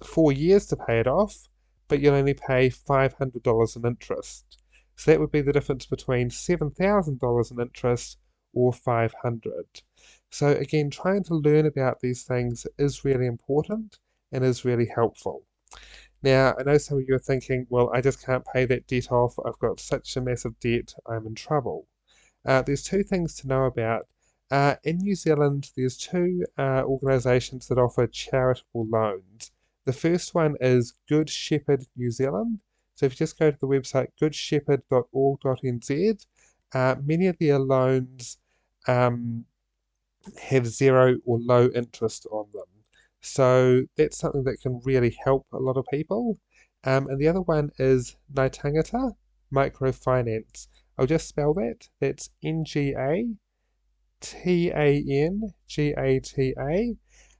four 0.05 0.33
years 0.33 0.67
to 0.67 0.77
pay 0.77 1.01
it 1.01 1.07
off, 1.07 1.49
but 1.89 2.01
you'll 2.01 2.15
only 2.15 2.35
pay 2.35 2.71
$500 2.71 3.77
in 3.77 3.87
interest. 3.87 4.59
So 4.97 5.11
that 5.11 5.21
would 5.21 5.33
be 5.33 5.41
the 5.43 5.53
difference 5.53 5.87
between 5.87 6.31
$7,000 6.31 7.51
in 7.51 7.61
interest 7.61 8.19
or 8.55 8.73
500. 8.73 9.83
So 10.31 10.49
again, 10.49 10.91
trying 10.91 11.25
to 11.25 11.35
learn 11.35 11.67
about 11.67 12.01
these 12.01 12.25
things 12.25 12.67
is 12.79 13.05
really 13.05 13.27
important 13.27 13.99
and 14.31 14.45
is 14.45 14.65
really 14.65 14.87
helpful. 14.87 15.45
Now, 16.23 16.55
I 16.59 16.63
know 16.63 16.79
some 16.79 16.99
of 16.99 17.05
you 17.09 17.15
are 17.15 17.19
thinking, 17.19 17.67
well, 17.69 17.91
I 17.95 18.01
just 18.01 18.25
can't 18.25 18.45
pay 18.45 18.65
that 18.67 18.87
debt 18.87 19.11
off. 19.11 19.35
I've 19.45 19.59
got 19.59 19.81
such 19.81 20.17
a 20.17 20.21
massive 20.21 20.59
debt, 20.61 20.95
I'm 21.07 21.27
in 21.27 21.35
trouble. 21.35 21.87
Uh, 22.45 22.63
there's 22.63 22.83
two 22.83 23.03
things 23.03 23.35
to 23.37 23.49
know 23.49 23.65
about. 23.65 24.07
Uh, 24.51 24.77
in 24.85 24.99
New 24.99 25.15
Zealand, 25.15 25.71
there's 25.77 25.97
two 25.97 26.45
uh, 26.59 26.83
organisations 26.85 27.69
that 27.69 27.79
offer 27.79 28.07
charitable 28.07 28.87
loans. 28.87 29.51
The 29.85 29.93
first 29.93 30.35
one 30.35 30.57
is 30.61 30.95
Good 31.09 31.31
Shepherd 31.31 31.85
New 31.97 32.11
Zealand. 32.11 32.59
So 32.95 33.07
if 33.07 33.13
you 33.13 33.17
just 33.17 33.39
go 33.39 33.51
to 33.51 33.59
the 33.59 33.67
website 33.67 34.09
goodshepherd.org.nz, 34.21 36.27
uh, 36.75 36.97
many 37.05 37.27
of 37.27 37.39
their 37.39 37.59
loans 37.59 38.39
um, 38.87 39.45
have 40.41 40.67
zero 40.67 41.17
or 41.25 41.39
low 41.41 41.69
interest 41.75 42.27
on 42.31 42.47
them. 42.53 42.65
So 43.21 43.83
that's 43.97 44.19
something 44.19 44.45
that 44.45 44.61
can 44.61 44.81
really 44.85 45.17
help 45.25 45.47
a 45.53 45.59
lot 45.59 45.77
of 45.77 45.87
people. 45.91 46.39
Um, 46.85 47.09
and 47.09 47.21
the 47.21 47.29
other 47.29 47.41
one 47.41 47.71
is 47.79 48.17
Ngā 48.35 48.51
Tangata 48.51 49.15
Microfinance. 49.53 50.69
I'll 50.99 51.07
just 51.07 51.29
spell 51.29 51.55
that. 51.55 51.89
That's 52.01 52.31
N 52.43 52.65
G 52.65 52.95
A 52.97 53.35
T 54.21 54.71
A 54.71 55.05
N 55.09 55.53
G 55.67 55.95
A 55.97 56.21
T 56.21 56.55
A. 56.59 56.97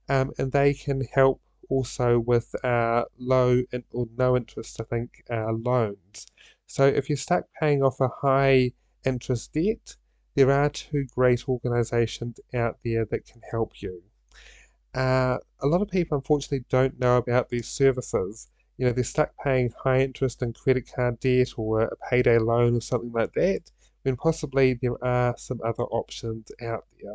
Um, 0.09 0.33
and 0.39 0.51
they 0.53 0.75
can 0.75 1.03
help 1.13 1.41
also 1.69 2.19
with 2.19 2.55
uh, 2.65 3.05
low 3.19 3.63
in, 3.73 3.85
or 3.93 4.07
no 4.19 4.37
interest, 4.37 4.81
I 4.81 4.85
think, 4.85 5.23
uh, 5.31 5.53
loans. 5.53 6.27
So 6.67 6.87
if 6.87 7.09
you're 7.09 7.17
stuck 7.17 7.45
paying 7.61 7.83
off 7.83 8.01
a 8.01 8.09
high 8.09 8.73
interest 9.05 9.53
debt, 9.53 9.97
there 10.35 10.51
are 10.51 10.71
two 10.71 11.07
great 11.15 11.49
organisations 11.49 12.41
out 12.55 12.79
there 12.85 13.05
that 13.07 13.27
can 13.27 13.41
help 13.51 13.83
you. 13.83 14.03
Uh, 14.95 15.39
a 15.61 15.67
lot 15.67 15.83
of 15.83 15.89
people 15.89 16.17
unfortunately 16.17 16.65
don't 16.69 16.99
know 16.99 17.17
about 17.17 17.49
these 17.49 17.69
services. 17.69 18.49
You 18.83 18.89
know, 18.89 18.95
they're 18.95 19.05
stuck 19.05 19.31
paying 19.45 19.73
high 19.85 20.01
interest 20.01 20.43
and 20.43 20.57
credit 20.57 20.91
card 20.93 21.21
debt 21.21 21.51
or 21.57 21.83
a 21.83 21.97
payday 22.11 22.39
loan 22.39 22.75
or 22.75 22.81
something 22.81 23.13
like 23.13 23.33
that, 23.35 23.71
when 24.03 24.17
possibly 24.17 24.75
there 24.75 24.99
are 25.05 25.37
some 25.39 25.61
other 25.65 25.85
options 25.85 26.51
out 26.61 26.85
there. 27.01 27.15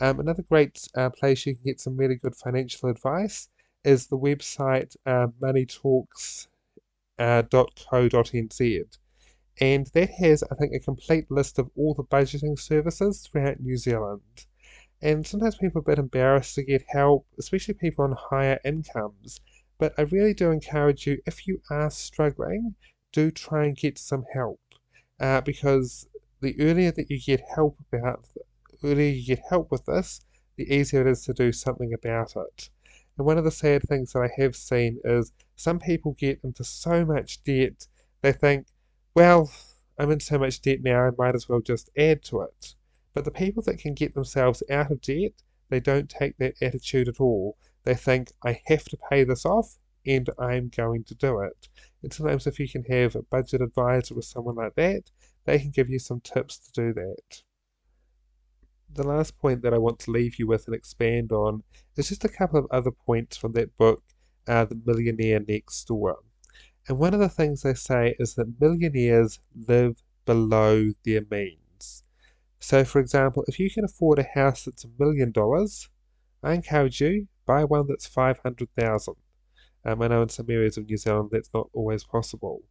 Um, 0.00 0.18
another 0.18 0.42
great 0.42 0.84
uh, 0.96 1.10
place 1.10 1.46
you 1.46 1.54
can 1.54 1.62
get 1.64 1.78
some 1.80 1.96
really 1.96 2.16
good 2.16 2.34
financial 2.34 2.88
advice 2.88 3.48
is 3.84 4.08
the 4.08 4.18
website 4.18 4.96
uh, 5.06 5.28
moneytalks.co.nz. 5.40 6.48
Uh, 7.20 8.84
and 9.60 9.86
that 9.86 10.10
has, 10.10 10.42
I 10.42 10.54
think, 10.56 10.74
a 10.74 10.80
complete 10.80 11.30
list 11.30 11.60
of 11.60 11.70
all 11.76 11.94
the 11.94 12.02
budgeting 12.02 12.58
services 12.58 13.20
throughout 13.20 13.60
New 13.60 13.76
Zealand. 13.76 14.46
And 15.00 15.24
sometimes 15.24 15.54
people 15.54 15.78
are 15.78 15.82
a 15.82 15.94
bit 15.94 16.00
embarrassed 16.00 16.56
to 16.56 16.64
get 16.64 16.82
help, 16.88 17.28
especially 17.38 17.74
people 17.74 18.04
on 18.04 18.16
higher 18.18 18.58
incomes. 18.64 19.40
But 19.82 19.94
I 19.98 20.02
really 20.02 20.32
do 20.32 20.52
encourage 20.52 21.08
you, 21.08 21.20
if 21.26 21.48
you 21.48 21.60
are 21.68 21.90
struggling, 21.90 22.76
do 23.10 23.32
try 23.32 23.64
and 23.64 23.76
get 23.76 23.98
some 23.98 24.24
help. 24.32 24.60
Uh, 25.18 25.40
because 25.40 26.06
the 26.40 26.54
earlier 26.60 26.92
that 26.92 27.10
you 27.10 27.20
get 27.20 27.40
help 27.56 27.76
about, 27.92 28.28
the 28.32 28.88
earlier 28.88 29.10
you 29.10 29.26
get 29.26 29.40
help 29.48 29.72
with 29.72 29.84
this, 29.86 30.20
the 30.54 30.72
easier 30.72 31.00
it 31.00 31.08
is 31.08 31.24
to 31.24 31.32
do 31.32 31.50
something 31.50 31.92
about 31.92 32.36
it. 32.36 32.70
And 33.18 33.26
one 33.26 33.38
of 33.38 33.42
the 33.42 33.50
sad 33.50 33.82
things 33.82 34.12
that 34.12 34.20
I 34.22 34.30
have 34.40 34.54
seen 34.54 35.00
is 35.02 35.32
some 35.56 35.80
people 35.80 36.12
get 36.12 36.38
into 36.44 36.62
so 36.62 37.04
much 37.04 37.42
debt, 37.42 37.88
they 38.20 38.30
think, 38.30 38.68
well, 39.16 39.50
I'm 39.98 40.12
in 40.12 40.20
so 40.20 40.38
much 40.38 40.62
debt 40.62 40.84
now, 40.84 41.08
I 41.08 41.10
might 41.18 41.34
as 41.34 41.48
well 41.48 41.60
just 41.60 41.90
add 41.98 42.22
to 42.26 42.42
it. 42.42 42.76
But 43.14 43.24
the 43.24 43.32
people 43.32 43.64
that 43.64 43.80
can 43.80 43.94
get 43.94 44.14
themselves 44.14 44.62
out 44.70 44.92
of 44.92 45.00
debt, 45.00 45.42
they 45.70 45.80
don't 45.80 46.08
take 46.08 46.38
that 46.38 46.62
attitude 46.62 47.08
at 47.08 47.18
all. 47.18 47.56
They 47.84 47.94
think, 47.94 48.32
I 48.44 48.60
have 48.66 48.84
to 48.84 48.98
pay 49.10 49.24
this 49.24 49.44
off 49.44 49.78
and 50.06 50.28
I'm 50.38 50.68
going 50.68 51.04
to 51.04 51.14
do 51.14 51.40
it. 51.40 51.68
And 52.02 52.12
sometimes, 52.12 52.46
if 52.46 52.58
you 52.58 52.68
can 52.68 52.84
have 52.84 53.14
a 53.14 53.22
budget 53.22 53.60
advisor 53.60 54.16
or 54.16 54.22
someone 54.22 54.56
like 54.56 54.74
that, 54.74 55.10
they 55.44 55.58
can 55.58 55.70
give 55.70 55.88
you 55.88 55.98
some 55.98 56.20
tips 56.20 56.58
to 56.58 56.72
do 56.72 56.92
that. 56.94 57.42
The 58.94 59.06
last 59.06 59.38
point 59.38 59.62
that 59.62 59.72
I 59.72 59.78
want 59.78 59.98
to 60.00 60.10
leave 60.10 60.38
you 60.38 60.46
with 60.46 60.66
and 60.66 60.74
expand 60.74 61.32
on 61.32 61.62
is 61.96 62.08
just 62.08 62.24
a 62.24 62.28
couple 62.28 62.58
of 62.58 62.66
other 62.70 62.90
points 62.90 63.36
from 63.36 63.52
that 63.52 63.76
book, 63.78 64.02
uh, 64.46 64.64
The 64.64 64.80
Millionaire 64.84 65.40
Next 65.40 65.84
Door. 65.86 66.18
And 66.88 66.98
one 66.98 67.14
of 67.14 67.20
the 67.20 67.28
things 67.28 67.62
they 67.62 67.74
say 67.74 68.16
is 68.18 68.34
that 68.34 68.60
millionaires 68.60 69.40
live 69.68 70.02
below 70.24 70.92
their 71.04 71.22
means. 71.30 72.02
So, 72.58 72.84
for 72.84 73.00
example, 73.00 73.44
if 73.48 73.58
you 73.58 73.70
can 73.70 73.84
afford 73.84 74.18
a 74.18 74.26
house 74.34 74.64
that's 74.64 74.84
a 74.84 74.90
million 74.98 75.32
dollars, 75.32 75.88
I 76.42 76.54
encourage 76.54 77.00
you 77.00 77.28
buy 77.46 77.64
one 77.64 77.86
that's 77.88 78.06
five 78.06 78.38
hundred 78.38 78.68
thousand. 78.78 79.14
Um, 79.84 80.02
I 80.02 80.08
know 80.08 80.22
in 80.22 80.28
some 80.28 80.46
areas 80.48 80.76
of 80.76 80.86
New 80.86 80.96
Zealand 80.96 81.30
that's 81.32 81.50
not 81.52 81.68
always 81.72 82.04
possible. 82.04 82.62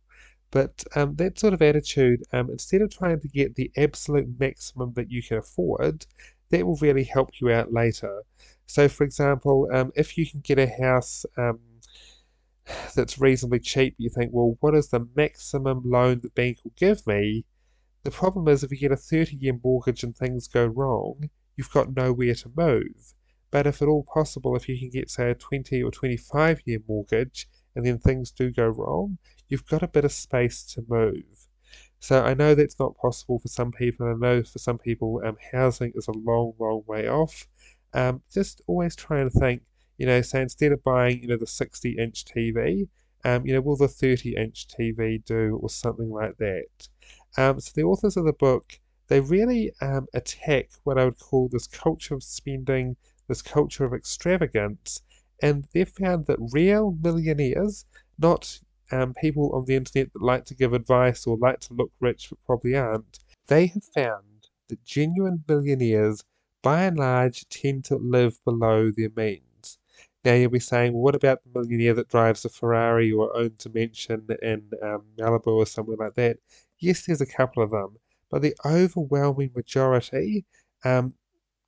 But 0.52 0.84
um, 0.96 1.16
that 1.16 1.40
sort 1.40 1.54
of 1.54 1.62
attitude, 1.62 2.24
um, 2.34 2.50
instead 2.50 2.82
of 2.82 2.94
trying 2.94 3.22
to 3.22 3.28
get 3.30 3.56
the 3.56 3.72
absolute 3.78 4.28
maximum 4.38 4.94
that 4.94 5.10
you 5.10 5.24
can 5.24 5.38
afford, 5.38 6.06
that 6.50 6.66
will 6.66 6.76
really 6.78 7.06
help 7.06 7.30
you 7.40 7.50
out 7.52 7.72
later. 7.72 8.24
So, 8.66 8.90
for 8.90 9.06
example, 9.06 9.70
um, 9.74 9.92
if 9.96 10.18
you 10.18 10.30
can 10.30 10.42
get 10.42 10.60
a 10.60 10.68
house 10.68 11.26
um, 11.38 11.60
that's 12.96 13.20
reasonably 13.20 13.60
cheap, 13.60 13.96
you 13.98 14.10
think, 14.10 14.32
well, 14.34 14.58
what 14.60 14.76
is 14.76 14.90
the 14.90 15.08
maximum 15.16 15.84
loan 15.86 16.20
the 16.22 16.30
bank 16.30 16.60
will 16.64 16.74
give 16.76 17.08
me? 17.08 17.46
The 18.04 18.12
problem 18.12 18.48
is, 18.48 18.64
if 18.64 18.72
you 18.72 18.78
get 18.78 18.92
a 18.92 18.98
30 18.98 19.38
year 19.38 19.58
mortgage 19.64 20.04
and 20.04 20.16
things 20.16 20.48
go 20.48 20.66
wrong, 20.66 21.30
you've 21.56 21.72
got 21.72 21.96
nowhere 21.96 22.36
to 22.36 22.52
move. 22.56 23.14
But 23.52 23.68
if 23.68 23.82
at 23.82 23.88
all 23.88 24.04
possible, 24.04 24.56
if 24.56 24.68
you 24.68 24.80
can 24.80 24.90
get, 24.90 25.10
say, 25.10 25.32
a 25.32 25.36
20 25.36 25.84
or 25.84 25.92
25 25.92 26.62
year 26.66 26.80
mortgage 26.88 27.48
and 27.76 27.86
then 27.86 28.00
things 28.00 28.32
do 28.32 28.52
go 28.52 28.68
wrong, 28.68 29.18
you've 29.50 29.68
got 29.68 29.84
a 29.84 29.88
bit 29.88 30.06
of 30.06 30.12
space 30.12 30.64
to 30.74 30.84
move. 30.88 31.48
So 32.00 32.24
I 32.24 32.34
know 32.34 32.56
that's 32.56 32.80
not 32.80 32.98
possible 32.98 33.40
for 33.40 33.48
some 33.48 33.72
people, 33.72 34.08
I 34.08 34.14
know 34.14 34.44
for 34.44 34.60
some 34.60 34.78
people, 34.80 35.22
um, 35.24 35.38
housing 35.52 35.92
is 35.96 36.08
a 36.08 36.14
long, 36.14 36.54
long 36.60 36.84
way 36.88 37.08
off. 37.08 37.48
Um, 37.94 38.22
just 38.34 38.62
always 38.68 38.96
try 38.96 39.20
and 39.20 39.32
think 39.32 39.62
you 40.02 40.08
know, 40.08 40.24
so 40.24 40.40
instead 40.40 40.72
of 40.72 40.84
buying, 40.84 41.22
you 41.22 41.28
know, 41.28 41.38
the 41.38 41.46
60 41.46 41.92
inch 42.00 42.26
TV, 42.26 42.88
um, 43.24 43.46
you 43.46 43.54
know, 43.54 43.62
will 43.62 43.78
the 43.78 43.88
30 43.88 44.36
inch 44.36 44.68
TV 44.68 45.24
do 45.24 45.60
or 45.62 45.70
something 45.70 46.10
like 46.10 46.36
that? 46.38 46.90
Um, 47.38 47.60
so 47.60 47.72
the 47.76 47.84
authors 47.84 48.18
of 48.18 48.26
the 48.26 48.34
book, 48.34 48.80
they 49.10 49.20
really 49.20 49.72
um, 49.80 50.08
attack 50.16 50.72
what 50.86 50.98
I 50.98 51.06
would 51.06 51.20
call 51.20 51.50
this 51.50 51.68
culture 51.68 52.16
of 52.16 52.24
spending, 52.24 52.96
this 53.32 53.42
culture 53.42 53.86
of 53.86 53.94
extravagance, 53.94 55.02
and 55.42 55.66
they've 55.72 55.88
found 55.88 56.26
that 56.26 56.50
real 56.52 56.98
millionaires, 57.02 57.86
not 58.20 58.60
um, 58.92 59.14
people 59.14 59.52
on 59.54 59.64
the 59.64 59.76
internet 59.78 60.12
that 60.12 60.22
like 60.22 60.44
to 60.44 60.54
give 60.54 60.74
advice 60.74 61.26
or 61.26 61.38
like 61.38 61.62
to 61.62 61.74
look 61.74 61.92
rich 62.02 62.30
but 62.30 62.44
probably 62.46 62.76
aren't, 62.76 63.20
they 63.48 63.68
have 63.68 63.86
found 63.86 64.50
that 64.68 64.84
genuine 64.84 65.42
millionaires, 65.48 66.26
by 66.62 66.84
and 66.84 66.98
large, 66.98 67.48
tend 67.48 67.86
to 67.86 67.96
live 67.96 68.44
below 68.44 68.92
their 68.92 69.12
means. 69.16 69.78
Now 70.26 70.34
you'll 70.34 70.52
be 70.52 70.60
saying, 70.60 70.92
well, 70.92 71.04
what 71.04 71.16
about 71.16 71.40
the 71.44 71.58
millionaire 71.58 71.94
that 71.94 72.10
drives 72.10 72.44
a 72.44 72.50
Ferrari 72.50 73.14
or 73.14 73.36
owns 73.36 73.66
a 73.66 73.70
mansion 73.70 74.28
in 74.42 74.70
um, 74.84 75.04
Malibu 75.18 75.48
or 75.48 75.66
somewhere 75.66 75.98
like 75.98 76.16
that? 76.16 76.38
Yes, 76.80 77.06
there's 77.06 77.22
a 77.22 77.26
couple 77.26 77.64
of 77.64 77.72
them, 77.72 77.96
but 78.30 78.42
the 78.42 78.56
overwhelming 78.66 79.52
majority, 79.56 80.44
um, 80.84 81.14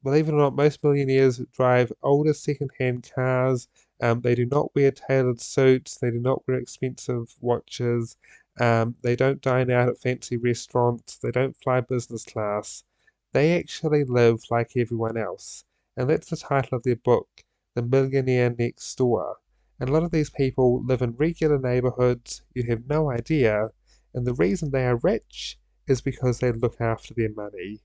believe 0.03 0.27
it 0.27 0.33
or 0.33 0.37
not, 0.37 0.55
most 0.55 0.83
millionaires 0.83 1.39
drive 1.51 1.91
older 2.03 2.33
second-hand 2.33 3.09
cars. 3.15 3.67
Um, 4.01 4.21
they 4.21 4.35
do 4.35 4.45
not 4.45 4.73
wear 4.75 4.91
tailored 4.91 5.41
suits. 5.41 5.97
They 5.97 6.11
do 6.11 6.19
not 6.19 6.47
wear 6.47 6.57
expensive 6.57 7.33
watches. 7.39 8.17
Um, 8.59 8.95
they 9.01 9.15
don't 9.15 9.41
dine 9.41 9.71
out 9.71 9.89
at 9.89 9.97
fancy 9.97 10.37
restaurants. 10.37 11.17
They 11.17 11.31
don't 11.31 11.55
fly 11.57 11.81
business 11.81 12.25
class. 12.25 12.83
They 13.31 13.57
actually 13.57 14.03
live 14.03 14.43
like 14.51 14.73
everyone 14.75 15.17
else. 15.17 15.63
And 15.97 16.09
that's 16.09 16.29
the 16.29 16.37
title 16.37 16.77
of 16.77 16.83
their 16.83 16.95
book 16.95 17.27
the 17.75 17.81
millionaire 17.81 18.53
next 18.57 18.95
door. 18.95 19.37
And 19.79 19.89
a 19.89 19.91
lot 19.93 20.03
of 20.03 20.11
these 20.11 20.29
people 20.29 20.83
live 20.83 21.01
in 21.01 21.15
regular 21.15 21.57
neighborhoods, 21.57 22.43
you 22.53 22.63
have 22.63 22.87
no 22.87 23.09
idea, 23.09 23.71
and 24.13 24.25
the 24.25 24.35
reason 24.35 24.69
they 24.69 24.85
are 24.85 24.97
rich 24.97 25.57
is 25.87 26.01
because 26.01 26.39
they 26.39 26.51
look 26.51 26.79
after 26.79 27.13
their 27.13 27.33
money. 27.33 27.81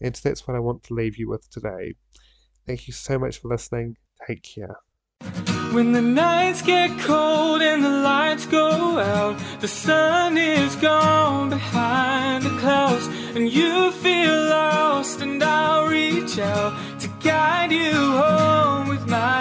And 0.00 0.14
that's 0.14 0.46
what 0.46 0.56
I 0.56 0.60
want 0.60 0.82
to 0.84 0.94
leave 0.94 1.16
you 1.16 1.28
with 1.28 1.48
today. 1.50 1.94
Thank 2.66 2.86
you 2.86 2.92
so 2.92 3.18
much 3.18 3.38
for 3.38 3.48
listening. 3.48 3.96
Take 4.26 4.42
care. 4.42 4.76
When 5.72 5.92
the 5.92 6.02
nights 6.02 6.62
get 6.62 6.98
cold 7.00 7.62
and 7.62 7.84
the 7.84 7.90
lights 7.90 8.46
go 8.46 8.98
out, 8.98 9.38
the 9.60 9.68
sun 9.68 10.36
is 10.36 10.74
gone 10.76 11.50
behind 11.50 12.44
the 12.44 12.56
clouds, 12.58 13.06
and 13.34 13.48
you 13.52 13.92
feel 13.92 14.34
lost, 14.46 15.20
and 15.20 15.42
I'll 15.42 15.86
reach 15.86 16.38
out 16.38 17.00
to 17.00 17.08
guide 17.22 17.70
you 17.70 17.92
home 17.92 18.88
with 18.88 19.06
my 19.08 19.40